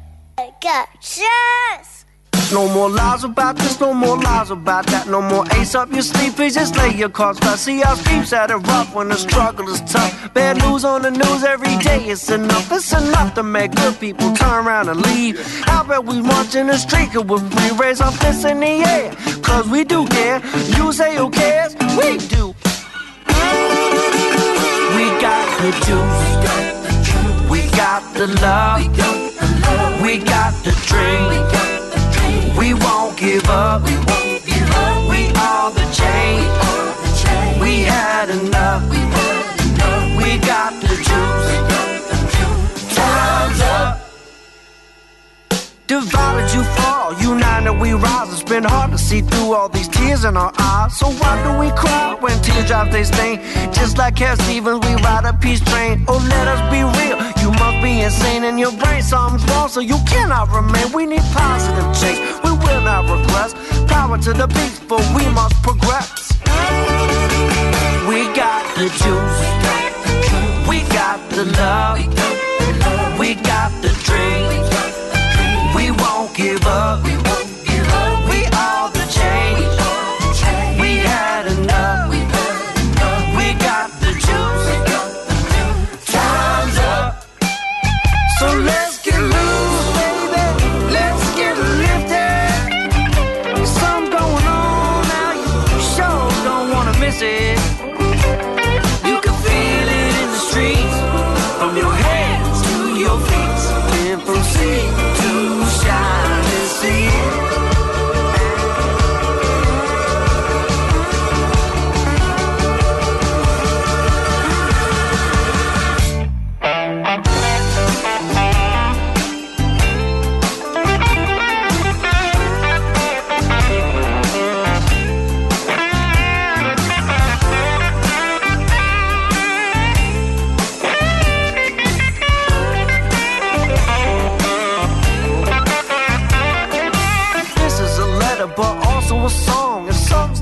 No 2.52 2.68
more 2.72 2.88
lies 2.88 3.24
about 3.24 3.56
this, 3.56 3.80
no 3.80 3.92
more 3.92 4.16
lies 4.16 4.50
about 4.50 4.86
that. 4.86 5.08
No 5.08 5.20
more 5.20 5.44
ace 5.54 5.74
up 5.74 5.90
your 5.90 6.02
sleeve, 6.02 6.36
please 6.36 6.54
just 6.54 6.76
lay 6.76 6.94
your 6.94 7.08
cards 7.08 7.40
flat. 7.40 7.58
See 7.58 7.80
how 7.80 7.94
streets 7.94 8.30
had 8.30 8.50
it 8.50 8.56
rough 8.56 8.94
when 8.94 9.08
the 9.08 9.16
struggle 9.16 9.68
is 9.68 9.80
tough. 9.80 10.32
Bad 10.34 10.58
news 10.58 10.84
on 10.84 11.02
the 11.02 11.10
news 11.10 11.42
every 11.42 11.76
day, 11.78 12.04
it's 12.04 12.30
enough. 12.30 12.70
It's 12.70 12.92
enough 12.92 13.34
to 13.34 13.42
make 13.42 13.74
good 13.74 13.98
people 13.98 14.32
turn 14.34 14.66
around 14.66 14.88
and 14.88 15.00
leave. 15.02 15.40
How 15.64 15.82
about 15.82 16.04
we 16.04 16.20
march 16.22 16.54
in 16.54 16.68
the 16.68 16.78
street 16.78 17.12
with 17.12 17.42
free 17.52 17.76
raise 17.76 18.00
our 18.00 18.12
fists 18.12 18.44
in 18.44 18.60
the 18.60 18.84
air? 18.84 19.10
Cause 19.42 19.66
we 19.68 19.82
do 19.82 20.06
care. 20.06 20.40
You 20.76 20.92
say 20.92 21.16
who 21.16 21.28
cares? 21.30 21.74
We 21.98 22.18
do. 22.28 22.54
We 24.94 25.04
got 25.26 25.46
the 25.60 25.72
juice. 25.86 27.50
We 27.50 27.62
got 27.70 28.14
the 28.14 28.28
love. 28.40 29.21
We 30.02 30.18
got 30.18 30.52
the 30.64 30.72
dream. 30.86 31.30
We 32.56 32.74
won't 32.74 33.16
give 33.16 33.48
up. 33.48 33.82
We 33.82 33.96
won't 33.96 34.44
give 34.44 34.70
up. 34.70 35.08
We 35.08 35.28
are 35.36 35.70
the 35.70 35.86
change. 35.92 36.50
We 37.60 37.82
had 37.82 38.30
enough. 38.30 38.82
We 38.90 38.98
got 40.38 40.80
the 40.80 40.88
juice. 40.88 41.04
Time's 42.94 43.60
up. 43.60 44.01
Divided 45.92 46.54
you 46.54 46.64
fall, 46.64 47.12
united 47.20 47.78
we 47.78 47.92
rise. 47.92 48.32
It's 48.32 48.42
been 48.42 48.64
hard 48.64 48.92
to 48.92 48.96
see 48.96 49.20
through 49.20 49.52
all 49.52 49.68
these 49.68 49.88
tears 49.88 50.24
in 50.24 50.38
our 50.38 50.50
eyes. 50.58 50.96
So 50.96 51.10
why 51.20 51.32
do 51.44 51.58
we 51.60 51.68
cry 51.72 52.16
when 52.18 52.32
teardrops 52.40 52.92
they 52.92 53.04
stain? 53.04 53.40
Just 53.74 53.98
like 53.98 54.16
Cat 54.16 54.40
Stevens, 54.40 54.80
we 54.86 54.94
ride 55.04 55.26
a 55.26 55.34
peace 55.34 55.60
train. 55.60 56.02
Oh, 56.08 56.16
let 56.16 56.48
us 56.48 56.62
be 56.72 56.80
real. 56.80 57.18
You 57.42 57.50
must 57.60 57.82
be 57.84 58.00
insane 58.00 58.42
in 58.42 58.56
your 58.56 58.72
brain. 58.72 59.02
Something's 59.02 59.44
wrong, 59.50 59.68
so 59.68 59.80
you 59.80 59.98
cannot 60.08 60.48
remain. 60.48 60.90
We 60.92 61.04
need 61.04 61.26
positive 61.36 61.84
change. 62.00 62.20
We 62.42 62.52
will 62.64 62.80
not 62.80 63.04
regress. 63.12 63.52
Power 63.86 64.16
to 64.16 64.32
the 64.32 64.48
peaceful, 64.48 65.02
we 65.14 65.28
must 65.36 65.56
progress. 65.62 66.32
We 68.08 68.32
got 68.32 68.64
the 68.80 68.88
juice. 69.02 69.40
We 70.66 70.80
got 70.88 71.20
the 71.36 71.44
love. 71.60 71.98
We 73.20 73.34
got 73.34 73.70
the 73.82 73.90
dream. 74.08 74.62
We 75.74 75.90
won't 75.90 76.34
give 76.34 76.64
up. 76.66 77.31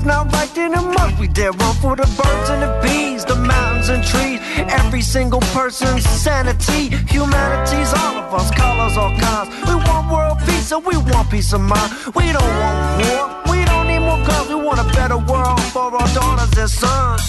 Not 0.03 0.33
right, 0.33 0.57
in 0.57 0.73
it 0.73 0.81
must 0.81 1.19
be 1.21 1.27
dead 1.27 1.53
wrong 1.61 1.75
for 1.75 1.95
the 1.95 2.07
birds 2.17 2.49
and 2.49 2.61
the 2.63 2.79
bees, 2.81 3.23
the 3.23 3.35
mountains 3.35 3.89
and 3.89 4.03
trees. 4.03 4.39
Every 4.67 5.01
single 5.01 5.41
person's 5.53 6.03
sanity. 6.03 6.89
Humanity's 7.07 7.93
all 7.93 8.17
of 8.17 8.33
us, 8.33 8.49
colors, 8.51 8.97
all 8.97 9.15
kinds. 9.19 9.49
We 9.67 9.75
want 9.75 10.11
world 10.11 10.39
peace, 10.39 10.71
and 10.71 10.83
we 10.83 10.97
want 10.97 11.29
peace 11.29 11.53
of 11.53 11.61
mind. 11.61 11.91
We 12.15 12.31
don't 12.31 12.53
want 12.61 13.05
war. 13.05 13.41
We 13.51 13.63
don't 13.65 13.87
need 13.87 13.99
more 13.99 14.17
guns. 14.25 14.49
We 14.49 14.55
want 14.55 14.79
a 14.79 14.87
better 14.93 15.17
world 15.17 15.61
for 15.71 15.93
our 15.93 16.07
daughters 16.15 16.57
and 16.57 16.69
sons. 16.69 17.21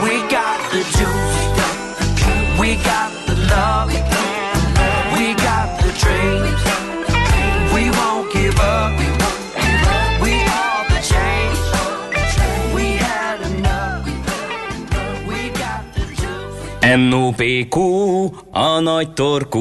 We 0.00 0.22
got 0.30 0.58
the 0.70 0.82
juice. 0.94 1.36
We 2.60 2.76
got 2.84 3.10
the 3.26 3.34
love. 3.50 3.88
We 5.18 5.34
got 5.34 5.66
the 5.82 5.90
dreams. 5.98 6.62
We 7.74 7.90
won't 7.90 8.32
give 8.32 8.58
up. 8.60 9.13
NOPQ, 16.84 17.78
a 18.50 18.80
nagy 18.80 19.12
torkú. 19.12 19.60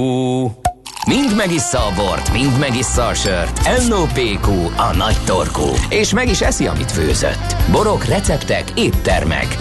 Mind 1.07 1.35
megissza 1.35 1.77
a 1.77 1.93
bort, 1.95 2.31
mind 2.33 2.59
megissza 2.59 3.05
a 3.07 3.13
sört. 3.13 3.87
NOPQ, 3.87 4.49
a 4.77 4.95
nagy 4.95 5.17
torkú. 5.25 5.67
És 5.89 6.13
meg 6.13 6.29
is 6.29 6.41
eszi, 6.41 6.67
amit 6.67 6.91
főzött. 6.91 7.55
Borok, 7.71 8.05
receptek, 8.05 8.71
éttermek. 8.75 9.57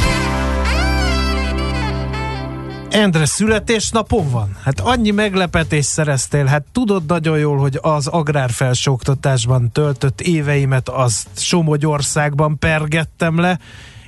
Endre, 2.91 3.27
születésnapon 3.27 4.31
van? 4.31 4.57
Hát 4.65 4.81
annyi 4.81 5.11
meglepetés 5.11 5.85
szereztél, 5.85 6.45
hát 6.45 6.65
tudod 6.73 7.03
nagyon 7.07 7.39
jól, 7.39 7.57
hogy 7.57 7.79
az 7.83 8.07
agrárfelsőoktatásban 8.07 9.73
töltött 9.73 10.21
éveimet 10.21 10.89
azt 10.89 11.29
Somogyországban 11.37 12.59
pergettem 12.59 13.41
le, 13.41 13.59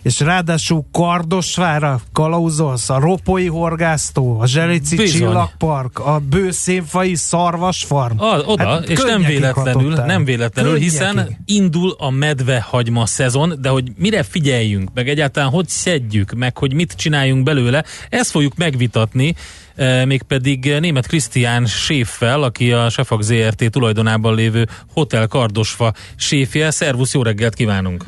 és 0.04 0.20
ráadásul 0.20 0.84
Kardosvára 0.92 2.00
kalauzolsz, 2.12 2.90
a 2.90 2.98
Ropoi 2.98 3.46
horgásztó, 3.46 4.40
a 4.40 4.46
Zselici 4.46 4.96
Bizony. 4.96 5.18
Csillagpark, 5.18 5.98
a 5.98 6.18
Bőszénfai 6.30 7.14
szarvasfarm. 7.14 8.20
A, 8.20 8.38
oda, 8.38 8.66
hát 8.66 8.88
és 8.88 9.00
nem 9.00 9.22
véletlenül, 9.22 9.94
nem 9.94 10.24
véletlenül, 10.24 10.72
Könnyekig. 10.72 10.90
hiszen 10.90 11.38
indul 11.44 11.94
a 11.98 12.10
medvehagyma 12.10 13.06
szezon, 13.06 13.54
de 13.60 13.68
hogy 13.68 13.92
mire 13.96 14.22
figyeljünk, 14.22 14.90
meg 14.94 15.08
egyáltalán 15.08 15.50
hogy 15.50 15.68
szedjük, 15.68 16.32
meg 16.32 16.58
hogy 16.58 16.72
mit 16.74 16.92
csináljunk 16.92 17.42
belőle, 17.42 17.84
ezt 18.08 18.30
fogjuk 18.30 18.56
megvitatni, 18.56 19.34
eh, 19.74 20.04
mégpedig 20.04 20.74
német 20.80 21.06
Krisztián 21.06 21.66
séffel, 21.66 22.42
aki 22.42 22.72
a 22.72 22.88
Sefak 22.88 23.22
ZRT 23.22 23.70
tulajdonában 23.70 24.34
lévő 24.34 24.68
Hotel 24.92 25.26
Kardosfa 25.26 25.94
séfje. 26.16 26.70
Szervusz, 26.70 27.14
jó 27.14 27.22
reggelt 27.22 27.54
kívánunk! 27.54 28.04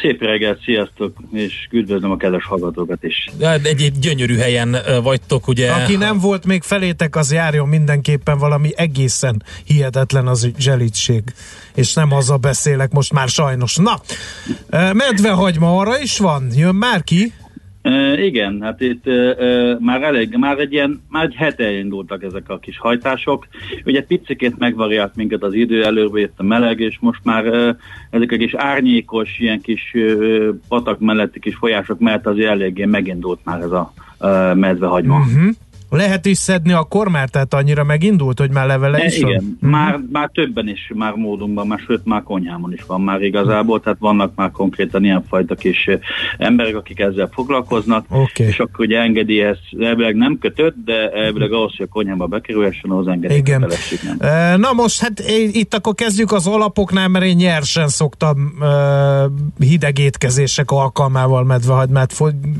Szép 0.00 0.22
reggelt, 0.22 0.62
sziasztok, 0.62 1.16
és 1.32 1.66
üdvözlöm 1.70 2.10
a 2.10 2.16
kedves 2.16 2.44
hallgatókat 2.44 3.02
is. 3.02 3.28
Egy, 3.38 3.82
egy 3.82 3.98
gyönyörű 3.98 4.36
helyen 4.36 4.76
vagytok, 5.02 5.48
ugye? 5.48 5.70
Aki 5.70 5.96
nem 5.96 6.18
volt 6.18 6.44
még 6.44 6.62
felétek, 6.62 7.16
az 7.16 7.32
járjon 7.32 7.68
mindenképpen 7.68 8.38
valami 8.38 8.70
egészen 8.76 9.42
hihetetlen 9.64 10.26
az 10.26 10.50
zselítség. 10.58 11.22
És 11.74 11.94
nem 11.94 12.10
haza 12.10 12.36
beszélek 12.36 12.92
most 12.92 13.12
már 13.12 13.28
sajnos. 13.28 13.76
Na, 13.76 14.00
eh, 14.68 14.92
medvehagyma 14.92 15.78
arra 15.78 15.98
is 15.98 16.18
van? 16.18 16.48
Jön 16.54 16.74
már 16.74 17.04
ki? 17.04 17.32
Igen, 18.16 18.62
hát 18.62 18.80
itt 18.80 19.06
e, 19.06 19.36
már 19.80 20.02
elég, 20.02 20.36
már 20.36 20.58
egy 20.58 20.72
ilyen, 20.72 21.02
már 21.08 21.24
egy 21.24 21.34
hete 21.34 21.70
indultak 21.70 22.22
ezek 22.22 22.48
a 22.48 22.58
kis 22.58 22.78
hajtások. 22.78 23.46
Ugye 23.84 24.02
picikét 24.02 24.58
megvariált 24.58 25.16
minket 25.16 25.42
az 25.42 25.54
idő, 25.54 25.84
előbb 25.84 26.16
jött 26.16 26.34
a 26.36 26.42
meleg, 26.42 26.80
és 26.80 26.98
most 27.00 27.20
már 27.24 27.46
e, 27.46 27.76
ezek 28.10 28.32
a 28.32 28.36
kis 28.36 28.54
árnyékos, 28.54 29.38
ilyen 29.38 29.60
kis 29.60 29.94
e, 29.94 30.00
patak 30.68 31.00
melletti 31.00 31.40
kis 31.40 31.54
folyások 31.54 31.98
mellett 31.98 32.26
azért 32.26 32.50
eléggé 32.50 32.84
megindult 32.84 33.40
már 33.44 33.60
ez 33.60 33.72
a 33.72 33.92
e, 34.18 34.54
medvehagyma. 34.54 35.16
Uh-huh. 35.16 35.50
Lehet 35.90 36.26
is 36.26 36.38
szedni 36.38 36.72
akkor 36.72 37.08
már, 37.08 37.28
tehát 37.28 37.54
annyira 37.54 37.84
megindult, 37.84 38.38
hogy 38.38 38.50
már 38.50 38.66
levele 38.66 39.04
is 39.04 39.18
Igen, 39.18 39.56
van? 39.60 39.70
már, 39.70 40.00
már 40.12 40.30
többen 40.34 40.68
is, 40.68 40.90
már 40.94 41.12
módunkban, 41.14 41.66
már 41.66 41.78
sőt 41.86 42.04
már 42.04 42.22
konyhámon 42.22 42.72
is 42.72 42.82
van 42.86 43.00
már 43.00 43.22
igazából, 43.22 43.80
tehát 43.80 43.98
vannak 43.98 44.32
már 44.34 44.50
konkrétan 44.50 45.04
ilyen 45.04 45.24
fajta 45.28 45.54
kis 45.54 45.88
emberek, 46.38 46.76
akik 46.76 46.98
ezzel 46.98 47.28
foglalkoznak, 47.32 48.04
okay. 48.08 48.46
és 48.46 48.58
akkor 48.58 48.84
ugye 48.84 49.00
engedélyhez 49.00 49.58
elvileg 49.80 50.14
nem 50.14 50.38
kötött, 50.38 50.74
de 50.84 51.10
elvileg 51.10 51.52
ahhoz, 51.52 51.76
hogy 51.76 51.86
a 51.90 51.92
konyhába 51.92 52.26
bekerülhessen, 52.26 52.90
ahhoz 52.90 53.06
engedély 53.06 53.36
Igen. 53.36 53.72
nem. 54.18 54.60
Na 54.60 54.72
most 54.72 55.00
hát 55.00 55.22
itt 55.52 55.74
akkor 55.74 55.94
kezdjük 55.94 56.32
az 56.32 56.46
alapoknál, 56.46 57.08
mert 57.08 57.24
én 57.24 57.36
nyersen 57.36 57.88
szoktam 57.88 58.54
hideg 59.58 59.98
étkezések 59.98 60.70
alkalmával 60.70 61.44
medvehagymát 61.44 62.14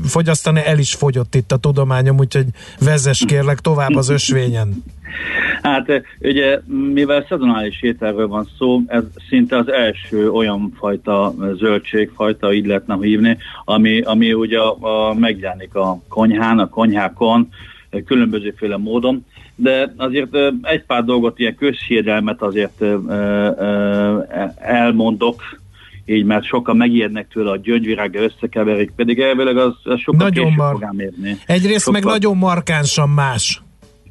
fogyasztani, 0.05 0.61
el 0.65 0.79
is 0.79 0.93
fogyott 0.93 1.35
itt 1.35 1.51
a 1.51 1.57
tudományom, 1.57 2.17
úgyhogy 2.17 2.45
vezess 2.79 3.16
kérlek 3.25 3.59
tovább 3.59 3.95
az 3.95 4.09
ösvényen. 4.09 4.83
Hát 5.61 6.03
ugye, 6.19 6.59
mivel 6.93 7.25
szezonális 7.29 7.81
ételről 7.81 8.27
van 8.27 8.47
szó, 8.57 8.81
ez 8.87 9.03
szinte 9.29 9.57
az 9.57 9.71
első 9.71 10.31
olyan 10.31 10.73
fajta 10.77 11.33
zöldségfajta, 11.55 12.53
így 12.53 12.65
lehetne 12.65 12.97
hívni, 13.01 13.37
ami, 13.65 14.01
ami 14.01 14.33
ugye 14.33 14.59
a, 14.59 14.77
a, 14.79 15.13
megjelenik 15.13 15.75
a 15.75 16.01
konyhán, 16.07 16.59
a 16.59 16.69
konyhákon, 16.69 17.49
különbözőféle 18.05 18.77
módon, 18.77 19.25
de 19.55 19.93
azért 19.97 20.35
egy 20.61 20.83
pár 20.83 21.03
dolgot, 21.03 21.39
ilyen 21.39 21.55
közhiedelmet 21.55 22.41
azért 22.41 22.83
elmondok, 24.55 25.41
így 26.09 26.25
mert 26.25 26.45
sokan 26.45 26.77
megijednek 26.77 27.27
tőle, 27.27 27.51
a 27.51 27.57
gyöngyvirága 27.57 28.19
összekeverik, 28.19 28.91
pedig 28.95 29.19
elvileg 29.19 29.57
az, 29.57 29.73
az 29.83 29.99
sokkal 29.99 30.27
nagyon 30.27 30.45
később 30.45 30.57
mar- 30.59 30.71
fog 30.71 30.83
ám 30.83 30.99
érni. 30.99 31.37
Egyrészt 31.45 31.83
sokkal... 31.83 32.01
meg 32.01 32.11
nagyon 32.11 32.37
markánsan 32.37 33.09
más. 33.09 33.61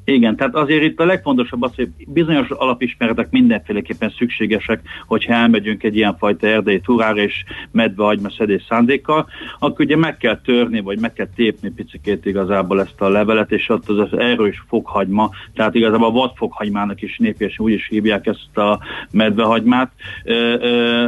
Igen, 0.09 0.37
tehát 0.37 0.55
azért 0.55 0.83
itt 0.83 1.01
a 1.01 1.05
legfontosabb 1.05 1.63
az, 1.63 1.75
hogy 1.75 1.89
bizonyos 2.07 2.51
alapismeretek 2.51 3.31
mindenféleképpen 3.31 4.13
szükségesek, 4.19 4.81
hogyha 5.07 5.35
elmegyünk 5.35 5.83
egy 5.83 5.97
ilyen 5.97 6.17
fajta 6.17 6.47
erdei 6.47 6.81
túrára 6.81 7.21
és 7.21 7.45
medvehagyma 7.71 8.31
szedés 8.31 8.65
szándékkal, 8.69 9.29
akkor 9.59 9.85
ugye 9.85 9.97
meg 9.97 10.17
kell 10.17 10.41
törni, 10.41 10.81
vagy 10.81 10.99
meg 10.99 11.13
kell 11.13 11.29
tépni 11.35 11.71
picikét 11.71 12.27
igazából 12.27 12.81
ezt 12.81 13.01
a 13.01 13.09
levelet, 13.09 13.53
és 13.53 13.69
ott 13.69 13.89
az, 13.89 13.99
az 13.99 14.19
erős 14.19 14.65
fokhagyma, 14.69 15.31
tehát 15.55 15.75
igazából 15.75 16.07
a 16.09 16.13
vadfokhagymának 16.13 17.03
is 17.03 17.19
népiesen 17.19 17.65
úgy 17.65 17.73
is 17.73 17.89
hívják 17.89 18.27
ezt 18.27 18.57
a 18.57 18.81
medvehagymát, 19.11 19.91
ö, 20.25 20.57
ö, 20.61 21.07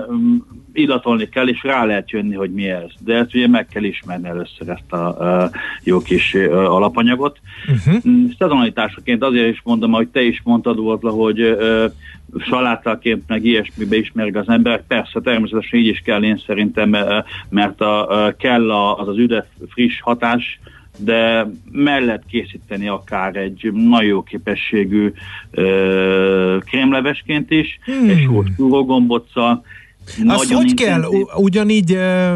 illatolni 0.79 1.29
kell, 1.29 1.49
és 1.49 1.62
rá 1.62 1.85
lehet 1.85 2.11
jönni, 2.11 2.35
hogy 2.35 2.53
mi 2.53 2.69
ez. 2.69 2.91
De 2.99 3.14
ezt 3.14 3.35
ugye 3.35 3.49
meg 3.49 3.67
kell 3.67 3.85
ismerni 3.85 4.29
először 4.29 4.69
ezt 4.69 4.93
a, 4.93 5.43
a 5.43 5.51
jó 5.85 6.01
kis 6.01 6.35
a, 6.35 6.75
alapanyagot. 6.75 7.38
Uh-huh. 7.69 8.12
Szezonalitásaként 8.38 9.23
azért 9.23 9.53
is 9.53 9.61
mondom, 9.64 9.93
hogy 9.93 10.09
te 10.09 10.23
is 10.23 10.41
mondtad 10.45 10.79
volt, 10.79 11.03
hogy 11.03 11.57
salátaként 12.38 13.23
meg 13.27 13.45
ilyesmibe 13.45 13.97
ismerik 13.97 14.37
az 14.37 14.49
emberek. 14.49 14.85
Persze, 14.87 15.21
természetesen 15.21 15.79
így 15.79 15.87
is 15.87 16.01
kell 16.01 16.23
én 16.23 16.43
szerintem, 16.47 16.97
mert 17.49 17.81
a, 17.81 18.25
a, 18.25 18.37
kell 18.37 18.71
a, 18.71 18.99
az 18.99 19.09
az 19.09 19.19
üde 19.19 19.47
friss 19.69 20.01
hatás, 20.01 20.61
de 20.99 21.47
mellett 21.73 22.23
készíteni 22.27 22.88
akár 22.88 23.37
egy 23.37 23.71
nagyon 23.73 24.09
jó 24.09 24.23
képességű 24.23 25.12
ö, 25.51 26.59
krémlevesként 26.64 27.51
is, 27.51 27.79
hmm. 27.85 28.09
egy 28.09 28.27
gomboccal, 28.67 29.64
azt 30.27 30.53
hogy 30.53 30.75
kell 30.75 31.05
ugyanígy, 31.37 31.87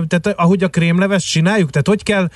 tehát 0.09 0.35
ahogy 0.37 0.63
a 0.63 0.69
krémleves 0.69 1.25
csináljuk, 1.25 1.71
tehát 1.71 1.89
hogy 1.89 2.03
kell 2.03 2.29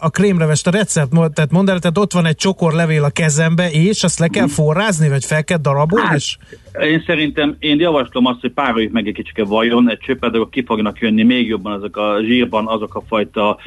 a 0.00 0.10
krémlevest, 0.10 0.66
a 0.66 0.70
recept, 0.70 1.10
tehát 1.10 1.50
mondd 1.50 1.70
el, 1.70 1.78
tehát 1.78 1.98
ott 1.98 2.12
van 2.12 2.26
egy 2.26 2.36
csokorlevél 2.36 3.04
a 3.04 3.10
kezembe, 3.10 3.70
és 3.70 4.04
azt 4.04 4.18
le 4.18 4.28
kell 4.28 4.48
forrázni, 4.48 5.08
vagy 5.08 5.24
fel 5.24 5.44
kell 5.44 5.58
darabolni? 5.58 6.06
Hát, 6.06 6.16
és... 6.16 6.36
Én 6.78 7.02
szerintem, 7.06 7.56
én 7.58 7.80
javaslom 7.80 8.26
azt, 8.26 8.40
hogy 8.40 8.52
pároljuk 8.52 8.92
meg 8.92 9.06
egy 9.06 9.14
kicsit 9.14 9.46
vajon, 9.46 9.90
egy 9.90 9.98
csöppet, 9.98 10.34
akkor 10.34 10.48
ki 10.48 10.64
fognak 10.64 10.98
jönni 10.98 11.22
még 11.22 11.48
jobban 11.48 11.72
azok 11.72 11.96
a 11.96 12.18
zsírban, 12.22 12.66
azok 12.66 12.94
a 12.94 13.02
fajta 13.08 13.58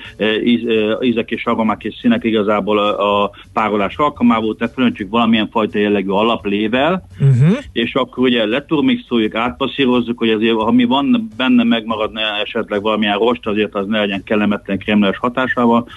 íz, 0.44 0.62
ízek 1.02 1.32
és 1.32 1.46
aromák 1.46 1.84
és 1.84 1.96
színek 2.02 2.24
igazából 2.24 2.80
a, 2.80 3.24
a 3.24 3.32
párolás 3.54 3.96
alkalmából, 3.98 4.56
tehát 4.56 4.74
fölöntjük 4.74 5.10
valamilyen 5.10 5.50
fajta 5.50 5.80
jellegű 5.80 6.10
alaplével, 6.10 7.08
uh-huh. 7.20 7.58
és 7.72 7.94
akkor 7.94 8.24
ugye 8.24 8.46
leturmixoljuk, 8.46 9.36
átpasszírozzuk, 9.36 10.18
hogy 10.18 10.30
azért, 10.30 10.56
ha 10.56 10.72
mi 10.72 10.84
van 10.84 11.28
benne 11.38 11.64
megmaradna 11.64 12.22
esetleg 12.44 12.82
valamilyen 12.82 13.18
rost, 13.18 13.48
azért 13.48 13.76
az 13.76 13.88
ne 13.88 14.00
legyen 14.00 14.24
kellemetlen 14.24 14.78
krémles 14.78 15.18
hatásával, 15.18 15.88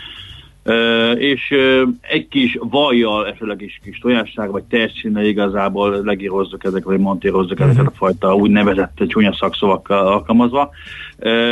és 1.19 1.55
egy 2.01 2.29
kis 2.29 2.59
vajjal, 2.61 3.27
esetleg 3.27 3.63
is 3.63 3.81
kis 3.83 3.99
tojásság, 3.99 4.51
vagy 4.51 4.63
tejszíne 4.63 5.27
igazából 5.27 6.03
legírozzuk 6.05 6.65
ezeket, 6.65 6.85
vagy 6.85 6.99
montírozzuk 6.99 7.59
uh-huh. 7.59 7.69
ezeket 7.69 7.93
a 7.93 7.97
fajta 7.97 8.35
úgynevezett 8.35 9.05
csúnya 9.09 9.35
szakszavakkal 9.35 10.07
alkalmazva, 10.07 10.71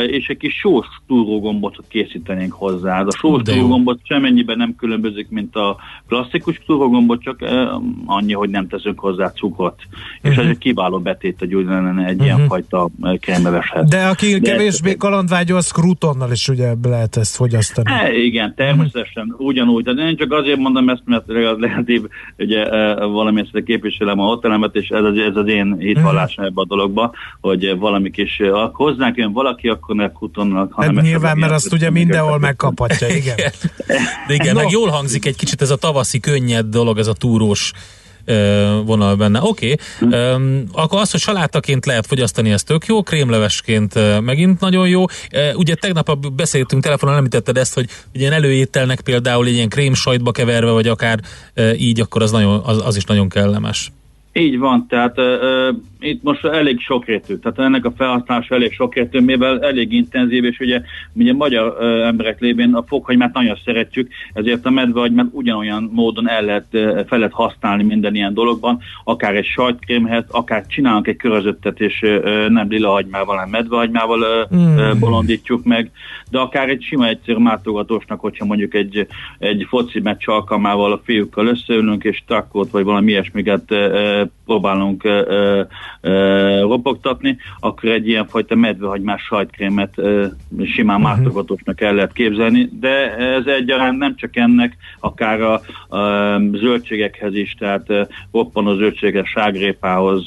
és 0.07 0.27
egy 0.27 0.37
kis 0.37 0.53
sós 0.53 0.87
túrógombot 1.07 1.77
készítenénk 1.87 2.53
hozzá. 2.53 3.01
A 3.01 3.11
sós 3.11 3.41
túrógombot 3.41 3.99
semennyiben 4.03 4.57
nem 4.57 4.75
különbözik, 4.75 5.29
mint 5.29 5.55
a 5.55 5.77
klasszikus 6.07 6.61
túrógombot, 6.65 7.21
csak 7.21 7.45
annyi, 8.05 8.33
hogy 8.33 8.49
nem 8.49 8.67
teszünk 8.67 8.99
hozzá 8.99 9.31
cukrot. 9.31 9.75
Uh-huh. 9.87 10.31
És 10.31 10.37
ez 10.37 10.49
egy 10.49 10.57
kiváló 10.57 10.99
betét 10.99 11.41
egy, 11.41 11.53
egy 11.53 11.63
uh-huh. 11.63 12.23
ilyen 12.23 12.47
fajta 12.47 12.89
krémeveshez. 13.19 13.89
De 13.89 14.05
aki 14.05 14.39
De 14.39 14.51
kevésbé 14.51 14.89
ez... 14.89 14.95
kalandvágyó, 14.97 15.55
az 15.55 15.71
krutonnal 15.71 16.31
is 16.31 16.47
ugye 16.47 16.73
lehet 16.83 17.15
ezt 17.17 17.35
fogyasztani. 17.35 17.91
E, 17.91 18.13
igen, 18.13 18.53
természetesen 18.55 19.35
ugyanúgy. 19.37 19.83
De 19.83 19.91
én 19.91 20.17
csak 20.17 20.31
azért 20.31 20.59
mondom 20.59 20.89
ezt, 20.89 21.03
mert 21.05 21.23
legalább 21.27 21.87
ugye 22.37 22.69
valamilyen 23.07 23.63
képviselem 23.65 24.19
a 24.19 24.25
hotelemet, 24.25 24.75
és 24.75 24.89
ez 24.89 25.03
az, 25.03 25.17
ez 25.17 25.35
az 25.35 25.47
én 25.47 25.75
hitvallásom 25.79 26.45
ebbe 26.45 26.61
a 26.61 26.65
dologba, 26.65 27.13
hogy 27.41 27.77
valami 27.77 28.11
kis, 28.11 28.41
hozzánk 28.73 29.17
jön 29.17 29.31
valaki, 29.31 29.54
akkor 29.63 29.95
meg 29.95 30.11
kutonnak. 30.11 30.73
Hát 30.77 31.01
nyilván, 31.01 31.37
mert 31.37 31.51
azt 31.51 31.73
ugye 31.73 31.89
mindenhol 31.89 32.39
megkaphatja, 32.39 33.07
igen. 33.07 33.35
De 34.27 34.33
igen, 34.33 34.55
no. 34.55 34.61
meg 34.61 34.71
jól 34.71 34.89
hangzik 34.89 35.25
egy 35.25 35.35
kicsit 35.35 35.61
ez 35.61 35.69
a 35.69 35.75
tavaszi 35.75 36.19
könnyed 36.19 36.65
dolog, 36.65 36.97
ez 36.97 37.07
a 37.07 37.13
túrós 37.13 37.71
vonal 38.85 39.15
benne. 39.15 39.39
Oké, 39.41 39.75
okay. 40.01 40.33
um, 40.33 40.63
akkor 40.71 40.99
az, 40.99 41.11
hogy 41.11 41.19
salátaként 41.19 41.85
lehet 41.85 42.05
fogyasztani, 42.05 42.51
ez 42.51 42.63
tök 42.63 42.85
jó, 42.85 43.03
krémlevesként 43.03 44.21
megint 44.21 44.59
nagyon 44.59 44.87
jó. 44.87 45.05
Ugye 45.53 45.75
tegnap 45.75 46.17
beszéltünk 46.33 46.83
telefonon, 46.83 47.15
említetted 47.15 47.57
ezt, 47.57 47.73
hogy 47.73 47.89
ilyen 48.11 48.31
előételnek 48.31 49.01
például 49.01 49.45
egy 49.45 49.53
ilyen 49.53 49.69
krém 49.69 49.93
sajtba 49.93 50.31
keverve, 50.31 50.71
vagy 50.71 50.87
akár 50.87 51.19
így, 51.77 51.99
akkor 51.99 52.21
az, 52.21 52.31
nagyon, 52.31 52.61
az, 52.65 52.81
az 52.85 52.95
is 52.95 53.03
nagyon 53.03 53.29
kellemes. 53.29 53.91
Így 54.37 54.57
van, 54.57 54.87
tehát 54.87 55.17
uh, 55.17 55.75
itt 55.99 56.23
most 56.23 56.45
elég 56.45 56.79
sokrétű, 56.79 57.35
tehát 57.35 57.59
ennek 57.59 57.85
a 57.85 57.93
felhasználása 57.97 58.55
elég 58.55 58.73
sokrétű, 58.73 59.19
mivel 59.19 59.61
elég 59.61 59.93
intenzív, 59.93 60.43
és 60.43 60.59
ugye, 60.59 60.81
ugye 61.13 61.33
magyar 61.33 61.77
uh, 61.79 62.07
emberek 62.07 62.39
lévén 62.39 62.73
a 62.73 62.83
fokhagymát 62.87 63.33
nagyon 63.33 63.57
szeretjük, 63.65 64.09
ezért 64.33 64.65
a 64.65 64.69
medvehagymát 64.69 65.25
ugyanolyan 65.31 65.89
módon 65.93 66.29
el 66.29 66.43
lehet, 66.43 66.65
uh, 66.71 67.05
fel 67.07 67.17
lehet 67.17 67.33
használni 67.33 67.83
minden 67.83 68.15
ilyen 68.15 68.33
dologban, 68.33 68.79
akár 69.03 69.35
egy 69.35 69.45
sajtkrémhez, 69.45 70.23
akár 70.27 70.65
csinálunk 70.65 71.07
egy 71.07 71.17
körözöttet, 71.17 71.79
és 71.79 72.01
uh, 72.01 72.47
nem 72.47 72.69
lila 72.69 72.89
hagymával, 72.89 73.35
hanem 73.35 73.49
medvehagymával 73.49 74.19
uh, 74.19 74.57
mm. 74.57 74.77
uh, 74.77 74.97
bolondítjuk 74.99 75.63
meg, 75.63 75.91
de 76.31 76.39
akár 76.39 76.69
egy 76.69 76.83
sima 76.83 77.07
egyszerű 77.07 77.39
mátogatósnak, 77.39 78.19
hogyha 78.19 78.45
mondjuk 78.45 78.73
egy, 78.73 79.07
egy 79.39 79.65
foci 79.69 79.99
meccs 79.99 80.27
alkalmával 80.27 80.91
a 80.91 81.01
fiúkkal 81.03 81.47
összeülünk, 81.47 82.03
és 82.03 82.23
takkót, 82.27 82.71
vagy 82.71 82.83
valami 82.83 83.11
ilyesmiket 83.11 83.71
uh, 83.71 84.24
próbálunk 84.45 85.03
ropogtatni, 86.61 87.37
akkor 87.59 87.89
egy 87.89 88.07
ilyen 88.07 88.27
fajta 88.27 88.55
medvehagymás 88.55 89.21
sajtkrémet 89.21 89.93
simán 90.63 91.01
uh-huh. 91.01 91.17
mátogatósnak 91.17 91.81
el 91.81 91.93
lehet 91.93 92.13
képzelni, 92.13 92.69
de 92.79 93.15
ez 93.17 93.45
egyaránt 93.45 93.97
nem 93.97 94.15
csak 94.15 94.35
ennek, 94.35 94.77
akár 94.99 95.41
a, 95.41 95.53
a 95.97 96.39
zöldségekhez 96.53 97.35
is, 97.35 97.55
tehát 97.59 97.87
roppanó 98.31 98.75
zöldséges 98.75 99.29
ságrépához, 99.29 100.23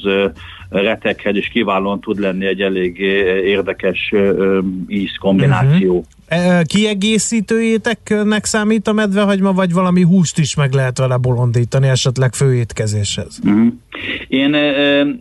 retekhez 0.69 1.35
is 1.35 1.47
kiválóan 1.47 1.99
tud 1.99 2.19
lenni 2.19 2.45
egy 2.45 2.61
elég 2.61 2.99
érdekes 3.45 4.09
uh, 4.11 4.57
ízkombináció. 4.87 6.05
Uh-huh. 6.29 6.61
Kiegészítő 6.61 7.61
éteknek 7.61 8.45
számít 8.45 8.87
a 8.87 8.93
medvehagyma, 8.93 9.53
vagy 9.53 9.73
valami 9.73 10.01
húst 10.01 10.39
is 10.39 10.55
meg 10.55 10.73
lehet 10.73 10.97
vele 10.97 11.17
bolondítani, 11.17 11.87
esetleg 11.87 12.33
főétkezéshez? 12.33 13.39
Uh-huh. 13.43 13.67
Én, 14.27 14.55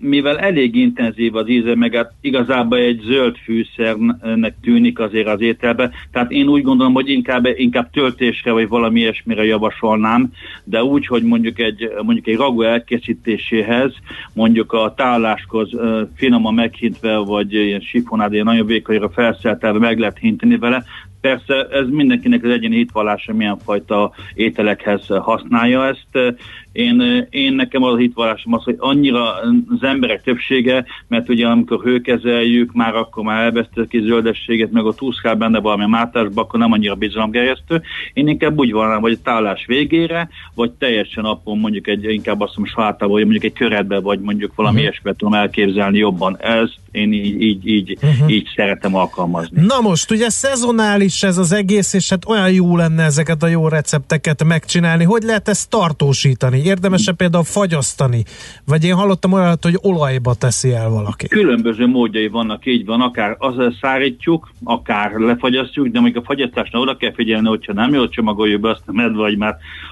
mivel 0.00 0.38
elég 0.38 0.74
intenzív 0.74 1.34
az 1.34 1.48
íze, 1.48 1.74
meg 1.74 1.94
hát 1.94 2.12
igazából 2.20 2.78
egy 2.78 3.00
zöld 3.04 3.36
fűszernek 3.36 4.54
tűnik 4.62 4.98
azért 4.98 5.28
az 5.28 5.40
ételbe, 5.40 5.90
tehát 6.12 6.30
én 6.30 6.48
úgy 6.48 6.62
gondolom, 6.62 6.92
hogy 6.92 7.08
inkább, 7.08 7.46
inkább 7.56 7.90
töltésre 7.90 8.52
vagy 8.52 8.68
valami 8.68 9.00
ilyesmire 9.00 9.44
javasolnám, 9.44 10.32
de 10.64 10.82
úgy, 10.82 11.06
hogy 11.06 11.22
mondjuk 11.22 11.58
egy, 11.58 11.90
mondjuk 12.02 12.26
egy 12.26 12.36
ragu 12.36 12.62
elkészítéséhez, 12.62 13.92
mondjuk 14.32 14.72
a 14.72 14.94
táláskhoz 14.96 15.70
finoman 16.14 16.54
meghintve, 16.54 17.16
vagy 17.16 17.52
ilyen 17.52 17.80
sifonád, 17.80 18.32
ilyen 18.32 18.44
nagyon 18.44 18.66
vékonyra 18.66 19.10
felszeltelve 19.10 19.78
meg 19.78 19.98
lehet 19.98 20.18
hinteni 20.18 20.58
vele, 20.58 20.84
Persze 21.20 21.66
ez 21.70 21.86
mindenkinek 21.90 22.44
az 22.44 22.50
egyéni 22.50 22.76
hitvallása 22.76 23.32
milyen 23.32 23.58
fajta 23.58 24.12
ételekhez 24.34 25.06
használja 25.06 25.86
ezt. 25.86 26.36
Én, 26.72 27.26
én 27.30 27.52
nekem 27.52 27.82
az 27.82 27.92
a 27.92 27.96
hitvallásom 27.96 28.54
az, 28.54 28.62
hogy 28.62 28.76
annyira 28.78 29.34
az 29.68 29.82
emberek 29.82 30.22
többsége, 30.22 30.84
mert 31.08 31.28
ugye 31.28 31.46
amikor 31.46 31.82
hőkezeljük, 31.82 32.72
már 32.72 32.94
akkor 32.94 33.24
már 33.24 33.44
elvesztett 33.44 33.88
ki 33.88 34.00
zöldességet, 34.00 34.70
meg 34.70 34.84
ott 34.84 35.02
úszkál 35.02 35.34
benne 35.34 35.60
valami 35.60 35.86
mátásba, 35.86 36.40
akkor 36.40 36.58
nem 36.58 36.72
annyira 36.72 36.94
bizalomgerjesztő. 36.94 37.82
Én 38.12 38.28
inkább 38.28 38.58
úgy 38.58 38.72
van, 38.72 39.00
hogy 39.00 39.12
a 39.12 39.22
tálás 39.22 39.66
végére, 39.66 40.28
vagy 40.54 40.70
teljesen 40.70 41.22
napon 41.22 41.58
mondjuk 41.58 41.86
egy, 41.86 42.04
inkább 42.04 42.40
azt 42.40 42.56
mondom 42.56 42.74
salátával, 42.74 43.14
vagy 43.14 43.22
mondjuk 43.22 43.44
egy 43.44 43.52
köretbe, 43.52 44.00
vagy 44.00 44.20
mondjuk 44.20 44.54
valami 44.54 44.74
uh-huh. 44.74 44.90
ilyesmit 44.90 45.16
tudom 45.16 45.34
elképzelni 45.34 45.98
jobban. 45.98 46.36
Ez 46.40 46.70
én 46.90 47.12
így, 47.12 47.42
így, 47.42 47.66
így, 47.66 47.98
uh-huh. 48.02 48.30
így 48.30 48.48
szeretem 48.56 48.94
alkalmazni. 48.94 49.66
Na 49.66 49.80
most, 49.80 50.10
ugye 50.10 50.30
szezonális 50.30 51.22
ez 51.22 51.38
az 51.38 51.52
egész, 51.52 51.92
és 51.92 52.08
hát 52.10 52.28
olyan 52.28 52.52
jó 52.52 52.76
lenne 52.76 53.02
ezeket 53.02 53.42
a 53.42 53.46
jó 53.46 53.68
recepteket 53.68 54.44
megcsinálni. 54.44 55.04
Hogy 55.04 55.22
lehet 55.22 55.48
ezt 55.48 55.70
tartósítani? 55.70 56.57
Érdemes-e 56.64 57.12
például 57.12 57.44
fagyasztani? 57.44 58.24
Vagy 58.66 58.84
én 58.84 58.94
hallottam 58.94 59.32
olyat, 59.32 59.64
hogy 59.64 59.78
olajba 59.82 60.34
teszi 60.34 60.72
el 60.72 60.88
valaki. 60.88 61.28
Különböző 61.28 61.86
módjai 61.86 62.28
vannak, 62.28 62.66
így 62.66 62.84
van, 62.84 63.00
akár 63.00 63.36
az 63.38 63.54
szárítjuk, 63.80 64.50
akár 64.64 65.12
lefagyasztjuk, 65.12 65.86
de 65.86 66.00
még 66.00 66.16
a 66.16 66.22
fagyasztásnál 66.22 66.82
oda 66.82 66.96
kell 66.96 67.12
figyelni, 67.14 67.48
hogyha 67.48 67.72
nem 67.72 67.94
jól 67.94 68.08
csomagoljuk 68.08 68.60
be 68.60 68.70
azt 68.70 68.82
a 68.86 68.92
medvehagy, 68.92 69.36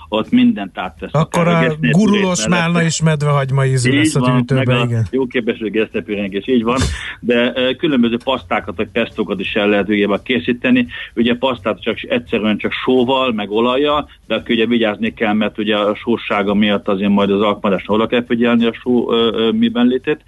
ott 0.08 0.30
mindent 0.30 0.78
áttesz. 0.78 1.10
Akkor 1.12 1.48
a 1.48 1.76
gurulós 1.80 2.48
málna 2.48 2.82
is 2.82 3.02
medvehagyma 3.02 3.64
ízű 3.64 3.96
lesz 3.96 4.14
a 4.14 4.20
tűtőbe, 4.20 4.82
igen. 4.84 5.06
Jó 5.10 5.26
képesség 5.26 5.72
gesztepürengés, 5.72 6.48
így 6.48 6.62
van, 6.62 6.78
de 7.20 7.52
különböző 7.78 8.16
pasztákat 8.24 8.76
vagy 8.76 8.88
pestókat 8.88 9.40
is 9.40 9.54
el 9.54 9.68
lehet 9.68 9.88
ugye 9.88 10.06
készíteni. 10.22 10.86
Ugye 11.14 11.36
pasztát 11.36 11.82
csak 11.82 11.96
egyszerűen 12.02 12.58
csak 12.58 12.72
sóval, 12.72 13.32
meg 13.32 13.50
olajjal, 13.50 14.08
de 14.26 14.34
akkor 14.34 14.50
ugye 14.50 14.66
vigyázni 14.66 15.14
kell, 15.14 15.32
mert 15.32 15.58
ugye 15.58 15.76
a 15.76 15.94
sósága 15.94 16.54
miatt 16.54 16.88
azért 16.88 17.10
majd 17.10 17.30
az 17.30 17.40
alkalmazásra 17.40 17.94
oda 17.94 18.06
kell 18.06 18.24
figyelni 18.24 18.66
a 18.66 18.72
só 18.72 19.12
ö, 19.12 19.30
ö, 19.32 19.50
miben 19.50 19.86
létét. 19.86 20.20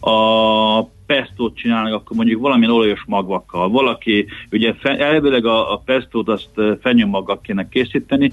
A 0.00 0.92
pestót 1.06 1.56
csinálnak, 1.56 1.92
akkor 1.92 2.16
mondjuk 2.16 2.40
valamilyen 2.40 2.72
olajos 2.72 3.04
magvakkal. 3.06 3.68
Valaki, 3.68 4.26
ugye 4.50 4.74
elvileg 4.82 5.46
a, 5.46 5.72
a 5.72 5.82
pestót 5.84 6.28
azt 6.28 6.50
fenyőmaggal 6.80 7.40
kéne 7.40 7.68
készíteni. 7.68 8.30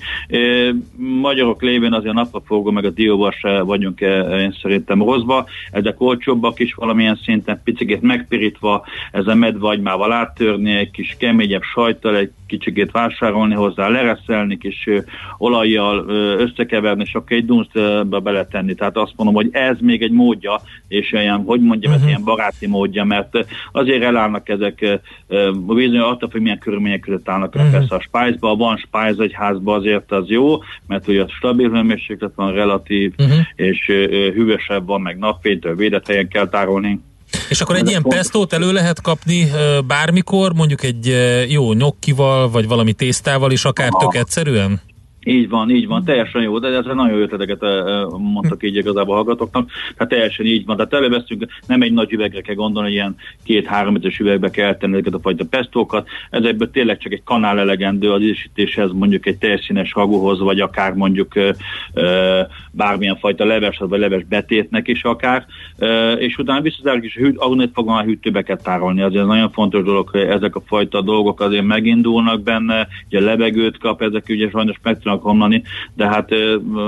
Magyarok 0.96 1.62
lévén 1.62 1.94
azért 1.94 2.12
a 2.12 2.20
napraforgó 2.20 2.72
meg 2.72 2.86
a 2.86 2.90
dióval 2.90 3.32
se 3.32 3.62
vagyunk 3.62 4.00
én 4.40 4.58
szerintem 4.62 5.04
rosszba. 5.04 5.46
Ezek 5.72 6.02
olcsóbbak 6.02 6.60
is 6.60 6.74
valamilyen 6.74 7.20
szinten, 7.24 7.62
picit 7.64 8.02
megpirítva, 8.02 8.86
ez 9.12 9.28
a 9.28 9.36
medvagymával 9.36 10.12
áttörni, 10.12 10.72
egy 10.72 10.92
kis 10.92 11.16
keményebb 11.20 11.64
sajttal, 11.64 12.16
egy 12.16 12.32
kicsikét 12.52 12.92
vásárolni 12.92 13.54
hozzá, 13.54 13.88
lereszelni, 13.88 14.58
kis 14.58 14.88
olajjal 15.38 16.10
összekeverni, 16.40 17.04
és 17.06 17.14
akkor 17.14 17.38
egy 17.38 17.46
dunsztbe 17.46 18.20
beletenni. 18.20 18.74
Tehát 18.74 18.98
azt 18.98 19.14
mondom, 19.16 19.36
hogy 19.36 19.50
ez 19.52 19.78
még 19.80 20.02
egy 20.02 20.12
módja, 20.12 20.62
és 20.88 21.14
olyan, 21.14 21.44
hogy 21.44 21.62
mondjam, 21.62 21.92
uh-huh. 21.92 22.06
ez 22.06 22.10
ilyen 22.10 22.24
baráti 22.24 22.68
módja, 22.68 23.04
mert 23.04 23.46
azért 23.72 24.04
elállnak 24.04 24.50
ezek 24.50 25.00
bizony 25.68 26.00
attól, 26.00 26.30
hogy 26.32 26.42
milyen 26.42 26.60
körülmények 26.60 27.00
között 27.00 27.30
állnak 27.30 27.56
uh-huh. 27.56 27.72
persze 27.72 27.96
a 27.96 28.02
spájzba. 28.02 28.56
Van 28.56 28.78
spájz 28.78 29.20
egy 29.20 29.34
házba, 29.34 29.76
azért 29.76 30.12
az 30.12 30.28
jó, 30.28 30.58
mert 30.88 31.08
ugye 31.08 31.26
stabil 31.28 31.70
hőmérséklet 31.70 32.32
van 32.36 32.54
relatív, 32.54 33.14
uh-huh. 33.18 33.38
és 33.56 33.86
hűvösebb 34.34 34.86
van, 34.86 35.02
meg 35.02 35.18
napfénytől 35.18 35.76
védett 35.76 36.08
helyen 36.08 36.28
kell 36.28 36.50
tárolni. 36.50 37.00
És 37.50 37.62
akkor 37.62 37.76
egy 37.76 37.90
ilyen 37.90 38.04
pestót 38.04 38.54
elő 38.54 38.72
lehet 38.72 39.02
kapni 39.02 39.52
bármikor, 39.88 40.54
mondjuk 40.54 40.84
egy 40.84 41.16
jó 41.48 41.74
nyokkival, 41.74 42.50
vagy 42.50 42.68
valami 42.68 42.94
tésztával 42.94 43.52
is, 43.52 43.66
akár 43.66 43.90
tök 44.00 44.16
egyszerűen? 44.16 44.82
Így 45.26 45.50
van, 45.50 45.70
így 45.70 45.88
van, 45.88 46.04
teljesen 46.04 46.42
jó, 46.42 46.60
de 46.60 46.68
ezzel 46.68 46.94
nagyon 46.94 47.18
jó 47.18 47.24
ötleteket 47.24 47.62
mondtak 48.18 48.64
így 48.64 48.76
igazából 48.76 49.16
hallgatóknak. 49.16 49.70
Tehát 49.96 50.14
teljesen 50.14 50.46
így 50.46 50.66
van. 50.66 50.76
Tehát 50.76 50.94
előveszünk, 50.94 51.46
nem 51.68 51.82
egy 51.82 51.94
nagy 51.94 52.14
üvegre 52.14 52.42
kell 52.42 52.56
gondolni, 52.56 52.92
ilyen 52.92 53.16
két-három 53.44 53.96
ötös 53.96 54.20
üvegbe 54.20 54.50
kell 54.50 54.78
tenni 54.78 54.94
ezeket 54.94 55.14
a 55.14 55.20
fajta 55.20 55.46
pestókat. 55.50 56.08
Ezekből 56.30 56.72
tényleg 56.72 56.98
csak 56.98 57.12
egy 57.12 57.24
kanál 57.24 57.60
elegendő 57.60 58.12
az 58.12 58.22
ízesítéshez, 58.22 58.92
mondjuk 58.92 59.26
egy 59.26 59.38
teljszínes 59.38 59.94
ragúhoz, 59.94 60.40
vagy 60.40 60.60
akár 60.60 60.94
mondjuk 60.94 61.36
ö, 61.94 62.42
bármilyen 62.72 63.18
fajta 63.18 63.46
leves, 63.46 63.78
vagy 63.78 64.00
leves 64.00 64.24
betétnek 64.24 64.88
is 64.88 65.04
akár. 65.04 65.46
Ö, 65.78 66.12
és 66.12 66.38
utána 66.38 66.62
visszatárjuk 66.62 67.06
is, 67.06 67.16
hűt, 67.16 67.38
ahonnan 67.38 67.72
fogom 67.74 67.94
a 67.94 68.04
hűtőbe 68.04 68.42
kell 68.42 68.58
tárolni. 68.58 69.02
Azért 69.02 69.26
nagyon 69.26 69.52
fontos 69.52 69.84
dolog, 69.84 70.10
hogy 70.10 70.22
ezek 70.22 70.56
a 70.56 70.62
fajta 70.66 71.02
dolgok 71.02 71.40
azért 71.42 71.66
megindulnak 71.66 72.44
benne, 72.44 72.88
ugye 73.08 73.20
levegőt 73.20 73.78
kap, 73.78 74.02
ezek 74.02 74.26
ugye 74.30 74.50
sajnos 74.50 74.76
meg 74.84 75.00
tudnak 75.12 75.26
omlani, 75.26 75.64
de 75.94 76.08
hát 76.08 76.30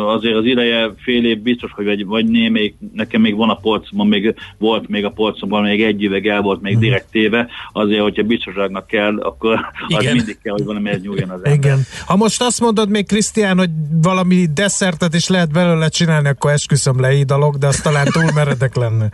azért 0.07 0.35
az 0.35 0.45
ideje 0.45 0.93
fél 0.97 1.25
év 1.25 1.39
biztos, 1.39 1.71
hogy 1.71 1.85
vagy, 1.85 2.05
vagy 2.05 2.25
némelyik, 2.25 2.75
nekem 2.93 3.21
még 3.21 3.35
van 3.35 3.49
a 3.49 3.55
polcomon, 3.55 4.07
még 4.07 4.35
volt 4.57 4.87
még 4.87 5.05
a 5.05 5.09
polcomban, 5.09 5.63
még 5.63 5.83
egy 5.83 6.03
üveg 6.03 6.27
el 6.27 6.41
volt 6.41 6.61
még 6.61 6.73
mhm. 6.73 6.81
direkt 6.81 7.11
téve, 7.11 7.47
azért, 7.73 8.01
hogyha 8.01 8.23
biztoságnak 8.23 8.87
kell, 8.87 9.19
akkor 9.19 9.59
Igen. 9.87 10.07
az 10.07 10.13
mindig 10.13 10.37
kell, 10.43 10.53
hogy 10.53 10.63
valami 10.63 10.89
nyúljon 11.01 11.29
az 11.29 11.35
ember. 11.35 11.53
Igen. 11.53 11.79
Ha 12.05 12.15
most 12.15 12.41
azt 12.41 12.61
mondod 12.61 12.89
még, 12.89 13.07
Krisztián, 13.07 13.57
hogy 13.57 13.69
valami 14.01 14.45
desszertet 14.53 15.13
is 15.13 15.27
lehet 15.27 15.51
belőle 15.51 15.87
csinálni, 15.87 16.27
akkor 16.27 16.51
esküszöm 16.51 16.99
leídalok, 16.99 17.55
de 17.55 17.67
az 17.67 17.81
talán 17.81 18.07
túl 18.11 18.31
meredek 18.35 18.75
lenne. 18.75 19.09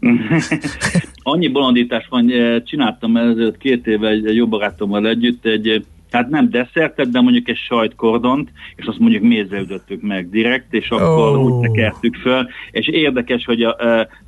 Annyi 1.22 1.48
bolondítás 1.48 2.06
van, 2.08 2.32
csináltam 2.64 3.16
ezelőtt 3.16 3.56
két 3.56 3.86
éve 3.86 4.08
egy 4.08 4.34
jó 4.34 4.46
barátommal 4.46 5.08
együtt 5.08 5.46
egy 5.46 5.84
tehát 6.14 6.30
nem 6.30 6.50
desszertet, 6.50 7.10
de 7.10 7.20
mondjuk 7.20 7.48
egy 7.48 7.56
sajtkordont, 7.56 8.50
és 8.76 8.86
azt 8.86 8.98
mondjuk 8.98 9.22
mézzel 9.22 9.62
ütöttük 9.62 10.02
meg 10.02 10.30
direkt, 10.30 10.72
és 10.74 10.88
akkor 10.88 11.36
oh. 11.36 11.44
úgy 11.44 11.60
tekertük 11.60 12.16
föl, 12.16 12.46
és 12.70 12.88
érdekes, 12.88 13.44
hogy 13.44 13.62
a, 13.62 13.76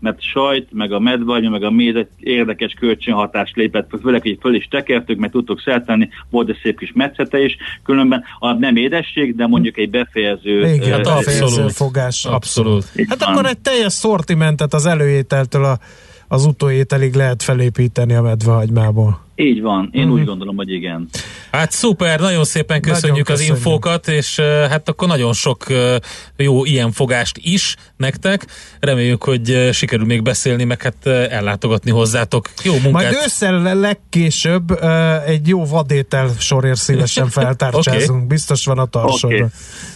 mert 0.01 0.23
sajt, 0.23 0.69
meg 0.73 0.93
a 0.93 0.99
medvagy, 0.99 1.51
meg 1.51 1.63
a 1.63 1.71
méz 1.71 1.95
egy 1.95 2.09
érdekes 2.19 2.73
kölcsönhatást 2.73 3.57
lépett 3.57 3.91
főleg, 4.03 4.23
hogy 4.23 4.39
föl 4.41 4.55
is 4.55 4.69
tekertük, 4.71 5.19
meg 5.19 5.31
tudtuk 5.31 5.61
szerteni, 5.61 6.09
volt 6.31 6.49
egy 6.49 6.59
szép 6.63 6.79
kis 6.79 6.93
metszete 6.95 7.45
is, 7.45 7.57
különben 7.85 8.25
a 8.39 8.53
nem 8.53 8.77
édesség, 8.77 9.37
de 9.37 9.47
mondjuk 9.47 9.79
egy 9.79 9.91
befejező, 9.91 10.73
Igen, 10.75 10.93
hát 10.93 11.03
befejező 11.03 11.69
fogás. 11.69 12.25
Abszolút. 12.25 12.83
abszolút. 12.83 13.09
Hát 13.09 13.23
akkor 13.23 13.47
egy 13.47 13.59
teljes 13.59 13.93
szortimentet 13.93 14.75
az 14.75 14.87
előételtől 14.87 15.65
a, 15.65 15.79
az 16.29 16.45
utóételig 16.45 17.15
lehet 17.15 17.43
felépíteni 17.43 18.15
a 18.15 18.23
medvehagymából. 18.23 19.26
Így 19.39 19.61
van, 19.61 19.89
én 19.93 20.03
uh-huh. 20.03 20.19
úgy 20.19 20.25
gondolom, 20.25 20.57
hogy 20.57 20.71
igen. 20.71 21.09
Hát 21.51 21.71
szuper, 21.71 22.21
nagyon 22.21 22.45
szépen 22.45 22.81
köszönjük, 22.81 23.03
nagyon 23.03 23.25
köszönjük. 23.25 23.53
az 23.53 23.59
infókat, 23.59 24.09
és 24.09 24.41
hát 24.41 24.89
akkor 24.89 25.09
nagyon 25.09 25.33
sok 25.33 25.65
jó 26.37 26.65
ilyen 26.65 26.93
fogást 26.93 27.39
is 27.43 27.77
nektek. 27.97 28.47
Reméljük, 28.81 29.23
hogy 29.23 29.69
sikerül 29.73 30.07
még 30.07 30.23
beszélni, 30.23 30.65
meg 30.65 30.83
hát 30.83 31.07
ellátogatni 31.07 31.91
hozzátok. 31.91 32.49
Jó 32.65 32.73
munkát! 32.73 32.93
Majd 32.93 33.17
ősszel 33.25 33.75
legkésőbb 33.75 34.71
egy 35.27 35.49
jó 35.49 35.65
vadétel 35.65 36.31
sorért 36.39 36.79
szívesen 36.79 37.29
feltárcsázunk. 37.39 38.17
okay. 38.17 38.27
Biztos 38.27 38.65
van 38.65 38.79
a 38.79 38.87
tarsorra. 38.87 39.37
Okay. 39.37 39.49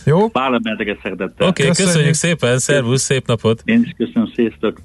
Jó? 0.04 0.28
Vállal 0.32 0.58
benneteket 0.58 0.98
szeretettel. 1.02 1.48
Oké, 1.48 1.62
okay, 1.62 1.84
köszönjük 1.84 2.14
szépen, 2.14 2.58
szervusz, 2.58 3.02
szép 3.02 3.26
napot! 3.26 3.62
Én 3.64 3.82
is 3.84 3.94
köszönöm, 3.96 4.32
sziasztok! 4.34 4.80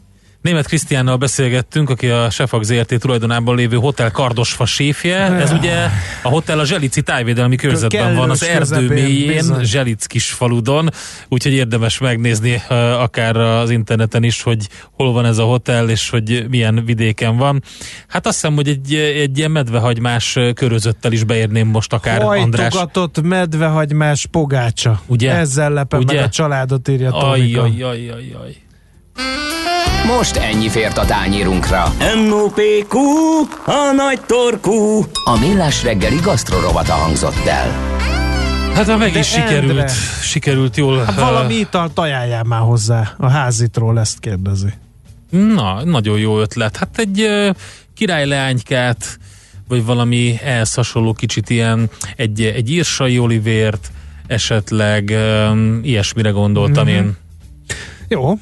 Német 0.45 0.67
Krisztiánnal 0.67 1.17
beszélgettünk, 1.17 1.89
aki 1.89 2.07
a 2.07 2.29
Sefak 2.29 2.63
ZRT 2.63 2.99
tulajdonában 2.99 3.55
lévő 3.55 3.75
hotel 3.75 4.11
Kardosfa 4.11 4.65
séfje. 4.65 5.17
Ez 5.17 5.51
ugye 5.51 5.87
a 6.23 6.29
hotel 6.29 6.59
a 6.59 6.65
Zselici 6.65 7.01
tájvédelmi 7.01 7.55
körzetben 7.55 8.15
van, 8.15 8.29
az 8.29 8.43
erdő 8.43 8.87
mélyén, 8.87 9.63
Zselic 9.63 10.05
kis 10.05 10.31
faludon, 10.31 10.89
úgyhogy 11.27 11.53
érdemes 11.53 11.97
megnézni 11.97 12.61
akár 12.99 13.37
az 13.37 13.69
interneten 13.69 14.23
is, 14.23 14.41
hogy 14.41 14.67
hol 14.91 15.11
van 15.11 15.25
ez 15.25 15.37
a 15.37 15.43
hotel, 15.43 15.89
és 15.89 16.09
hogy 16.09 16.45
milyen 16.49 16.85
vidéken 16.85 17.37
van. 17.37 17.63
Hát 18.07 18.25
azt 18.27 18.35
hiszem, 18.35 18.55
hogy 18.55 18.67
egy, 18.67 18.93
egy 18.93 19.37
ilyen 19.37 19.51
medvehagymás 19.51 20.37
körözöttel 20.53 21.11
is 21.11 21.23
beérném 21.23 21.67
most 21.67 21.93
akár, 21.93 22.21
András. 22.21 22.61
Hajtogatott 22.61 23.21
medvehagymás 23.21 24.25
pogácsa. 24.25 25.01
Ugye? 25.05 25.31
Ezzel 25.31 25.71
lepem 25.71 25.99
Ugye? 25.99 26.15
meg 26.15 26.23
a 26.23 26.29
családot, 26.29 26.87
írja 26.87 27.11
Tomika. 27.11 27.61
Aj, 27.61 27.81
aj, 27.81 27.83
aj, 27.83 28.09
aj, 28.09 28.35
aj. 28.43 28.63
Most 30.05 30.35
ennyi 30.35 30.69
fért 30.69 30.97
a 30.97 31.05
tányírunkra. 31.05 31.93
M.O.P.Q. 32.27 32.97
A 33.65 33.91
nagy 33.95 34.21
torkú. 34.25 35.05
A 35.23 35.39
millás 35.39 35.83
reggeli 35.83 36.15
gasztrorovata 36.15 36.93
hangzott 36.93 37.45
el. 37.45 37.71
Hát 38.73 38.85
ha 38.85 38.97
meg 38.97 39.11
De 39.11 39.19
is 39.19 39.27
sikerült, 39.27 39.69
Endre, 39.69 39.87
sikerült 40.21 40.77
jól. 40.77 41.03
Hát 41.03 41.19
valami 41.19 41.53
italt 41.53 41.99
ajánljál 41.99 42.43
már 42.43 42.61
hozzá. 42.61 43.13
A 43.17 43.29
házitról 43.29 43.99
ezt 43.99 44.19
kérdezi. 44.19 44.73
Na, 45.29 45.83
nagyon 45.83 46.19
jó 46.19 46.39
ötlet. 46.39 46.77
Hát 46.77 46.97
egy 46.97 47.21
uh, 47.21 47.55
királyleánykát, 47.93 49.19
vagy 49.67 49.85
valami 49.85 50.39
ehhez 50.43 50.73
hasonló 50.73 51.13
kicsit 51.13 51.49
ilyen, 51.49 51.89
egy, 52.15 52.41
egy 52.41 52.71
írsai 52.71 53.19
olivért, 53.19 53.91
esetleg 54.27 55.13
um, 55.49 55.79
ilyesmire 55.83 56.29
gondoltam 56.29 56.85
mm-hmm. 56.85 56.95
én. 56.95 57.15
Jó. 58.07 58.37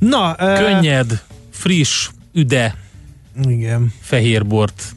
Na, 0.00 0.34
Könnyed, 0.34 1.22
friss, 1.50 2.10
üde. 2.32 2.74
Igen. 3.48 3.92
Fehérbort 4.00 4.94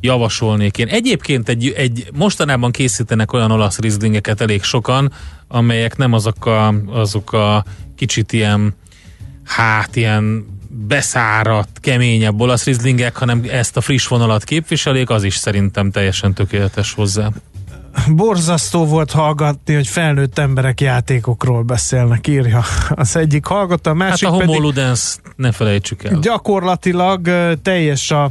javasolnék 0.00 0.78
én. 0.78 0.88
Egyébként 0.88 1.48
egy, 1.48 1.72
egy 1.76 2.08
mostanában 2.12 2.70
készítenek 2.70 3.32
olyan 3.32 3.50
olasz 3.50 3.78
rizlingeket 3.78 4.40
elég 4.40 4.62
sokan, 4.62 5.12
amelyek 5.48 5.96
nem 5.96 6.12
azok 6.12 6.46
a, 6.46 6.74
azok 6.86 7.32
a 7.32 7.64
kicsit 7.96 8.32
ilyen 8.32 8.74
hát 9.44 9.96
ilyen 9.96 10.46
beszáradt, 10.68 11.80
keményebb 11.80 12.40
olasz 12.40 12.64
rizlingek, 12.64 13.16
hanem 13.16 13.44
ezt 13.50 13.76
a 13.76 13.80
friss 13.80 14.06
vonalat 14.06 14.44
képviselik, 14.44 15.10
az 15.10 15.24
is 15.24 15.36
szerintem 15.36 15.90
teljesen 15.90 16.34
tökéletes 16.34 16.92
hozzá. 16.92 17.30
Borzasztó 18.08 18.86
volt 18.86 19.10
hallgatni, 19.10 19.74
hogy 19.74 19.86
felnőtt 19.86 20.38
emberek 20.38 20.80
játékokról 20.80 21.62
beszélnek, 21.62 22.26
írja 22.26 22.62
az 22.90 23.16
egyik 23.16 23.46
hallgató, 23.46 23.90
a 23.90 23.94
másik 23.94 24.28
Hát 24.28 24.36
a 24.36 24.40
homoludens 24.40 25.16
ne 25.36 25.52
felejtsük 25.52 26.04
el. 26.04 26.18
gyakorlatilag 26.18 27.28
teljes 27.62 28.10
a 28.10 28.30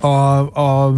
a, 0.00 0.38
a 0.60 0.92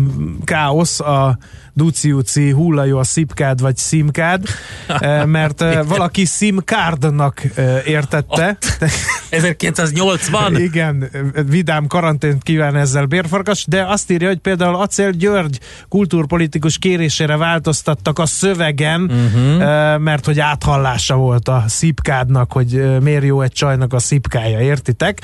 káosz, 0.44 1.00
a 1.00 1.38
duci-uci 1.78 2.50
hullajó 2.50 2.98
a 2.98 3.04
szipkád 3.04 3.60
vagy 3.60 3.76
szimkád, 3.76 4.42
eh, 4.88 5.24
mert 5.24 5.60
eh, 5.60 5.84
valaki 5.86 6.24
szimkárdnak 6.24 7.42
eh, 7.54 7.82
értette. 7.86 8.58
1980? 9.30 10.60
Igen, 10.60 11.10
vidám 11.48 11.86
karantént 11.86 12.42
kíván 12.42 12.76
ezzel 12.76 13.04
bérfarkas, 13.04 13.64
de 13.66 13.84
azt 13.84 14.10
írja, 14.10 14.28
hogy 14.28 14.38
például 14.38 14.74
Acél 14.74 15.10
György 15.10 15.60
kultúrpolitikus 15.88 16.78
kérésére 16.78 17.36
változtattak 17.36 18.18
a 18.18 18.26
szövegen, 18.26 19.00
uh-huh. 19.00 19.98
mert 19.98 20.24
hogy 20.24 20.40
áthallása 20.40 21.16
volt 21.16 21.48
a 21.48 21.64
szipkádnak, 21.66 22.52
hogy 22.52 23.00
miért 23.00 23.24
jó 23.24 23.42
egy 23.42 23.52
csajnak 23.52 23.92
a 23.92 23.98
szipkája, 23.98 24.60
értitek? 24.60 25.20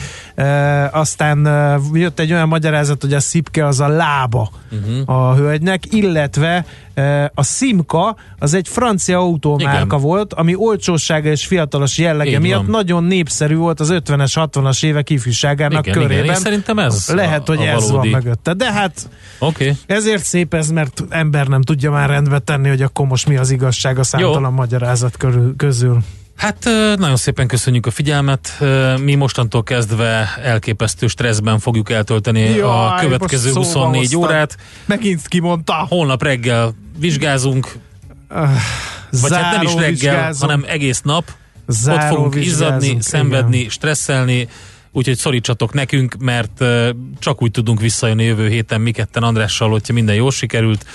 Aztán 0.91 1.49
jött 1.93 2.21
egy 2.21 2.33
olyan 2.33 2.49
magyarázat, 2.49 3.01
hogy 3.01 3.15
a 3.15 3.21
szipke 3.21 3.67
az 3.67 3.81
a 3.81 3.89
lába 3.89 4.51
uh-huh. 4.71 5.17
a 5.17 5.35
hölgynek, 5.35 5.83
illetve 5.91 6.44
eh, 6.95 7.25
a 7.35 7.43
Simka 7.43 8.17
az 8.39 8.55
egy 8.55 8.69
francia 8.69 9.19
autómárka 9.19 9.85
Igen. 9.97 10.01
volt, 10.01 10.33
ami 10.35 10.55
olcsósága 10.55 11.29
és 11.29 11.47
fiatalos 11.47 11.99
jellege 11.99 12.31
Így 12.31 12.41
miatt 12.41 12.61
van. 12.63 12.71
nagyon 12.71 13.05
népszerű 13.05 13.57
volt 13.57 13.81
az 13.81 13.89
50-es, 13.93 14.33
60-as 14.53 14.85
évek 14.85 15.11
ifjúságának 15.11 15.87
Igen, 15.87 15.99
körében. 16.03 16.25
igen, 16.25 16.35
szerintem 16.37 16.79
ez 16.79 17.09
Lehet, 17.09 17.49
a- 17.49 17.55
hogy 17.57 17.67
a 17.67 17.71
ez 17.71 17.91
valódi. 17.91 18.11
van 18.11 18.21
mögötte. 18.23 18.53
De 18.55 18.73
hát. 18.73 19.09
Okay. 19.39 19.73
ezért 19.87 20.25
szép 20.25 20.55
ez, 20.55 20.71
mert 20.71 21.05
ember 21.09 21.47
nem 21.47 21.63
tudja 21.63 21.91
már 21.91 22.09
rendbe 22.09 22.39
tenni, 22.39 22.69
hogy 22.69 22.83
akkor 22.83 23.07
most 23.07 23.29
mi 23.29 23.37
az 23.37 23.51
igazság 23.51 23.99
a 23.99 24.03
számtalan 24.03 24.53
magyarázat 24.53 25.17
körül, 25.17 25.55
közül. 25.57 25.99
Hát 26.37 26.65
nagyon 26.99 27.17
szépen 27.17 27.47
köszönjük 27.47 27.87
a 27.87 27.91
figyelmet. 27.91 28.63
Mi 29.01 29.15
mostantól 29.15 29.63
kezdve 29.63 30.35
elképesztő 30.43 31.07
stresszben 31.07 31.59
fogjuk 31.59 31.91
eltölteni 31.91 32.49
a 32.49 32.57
Jaj, 32.57 33.01
következő 33.05 33.53
most 33.53 33.69
szóba 33.69 33.85
24 33.87 34.01
hoztad. 34.13 34.31
órát. 34.31 34.57
Megint 34.85 35.29
kimondta. 35.29 35.87
Holnap 35.89 36.23
reggel 36.23 36.75
vizsgázunk, 36.99 37.73
vagy 39.21 39.33
hát 39.33 39.55
nem 39.57 39.63
is 39.63 39.75
reggel, 39.75 39.91
vizsgázom. 39.91 40.49
hanem 40.49 40.65
egész 40.69 41.01
nap. 41.01 41.31
Záró 41.67 41.97
Ott 42.07 42.15
fogunk 42.15 42.35
izzadni, 42.35 42.97
szenvedni, 43.01 43.57
igen. 43.57 43.71
stresszelni, 43.71 44.49
úgyhogy 44.93 45.17
szorítsatok 45.17 45.73
nekünk, 45.73 46.17
mert 46.19 46.65
csak 47.19 47.43
úgy 47.43 47.51
tudunk 47.51 47.81
visszajönni 47.81 48.25
jövő 48.25 48.49
héten 48.49 48.81
mi 48.81 48.91
ketten 48.91 49.23
Andrással, 49.23 49.71
hogyha 49.71 49.93
minden 49.93 50.15
jól 50.15 50.31
sikerült. 50.31 50.87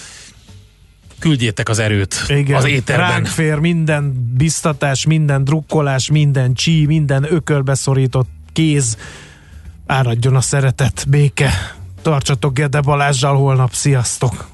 Küldjétek 1.19 1.69
az 1.69 1.79
erőt 1.79 2.23
Igen, 2.27 2.57
az 2.57 2.65
éterben. 2.65 3.09
ránk 3.09 3.25
fér 3.27 3.59
minden 3.59 4.33
biztatás, 4.37 5.05
minden 5.05 5.43
drukkolás, 5.43 6.09
minden 6.09 6.53
csí, 6.53 6.85
minden 6.85 7.25
ökölbe 7.29 7.73
szorított 7.73 8.29
kéz. 8.53 8.97
Áradjon 9.85 10.35
a 10.35 10.41
szeretet, 10.41 11.05
béke. 11.07 11.75
Tartsatok 12.01 12.53
Gede 12.53 12.81
Balázsjal 12.81 13.35
holnap. 13.35 13.73
Sziasztok! 13.73 14.47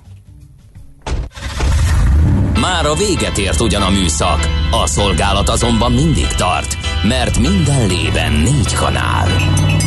Már 2.60 2.86
a 2.86 2.94
véget 2.94 3.38
ért 3.38 3.60
ugyan 3.62 3.82
a 3.82 3.90
műszak, 3.90 4.50
a 4.72 4.88
szolgálat 4.88 5.50
azonban 5.50 5.92
mindig 5.92 6.28
tart, 6.28 6.78
mert 7.04 7.40
minden 7.40 7.88
lében 7.88 8.32
négy 8.32 8.74
kanál. 8.74 9.28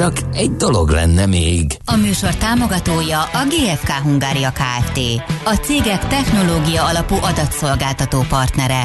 Csak 0.00 0.16
egy 0.32 0.56
dolog 0.56 0.88
lenne 0.88 1.26
még. 1.26 1.76
A 1.84 1.96
műsor 1.96 2.34
támogatója 2.34 3.22
a 3.22 3.44
GFK 3.48 3.90
Hungária 3.90 4.50
Kft. 4.50 4.98
A 5.44 5.54
cégek 5.54 6.06
technológia 6.06 6.84
alapú 6.84 7.14
adatszolgáltató 7.14 8.24
partnere. 8.28 8.82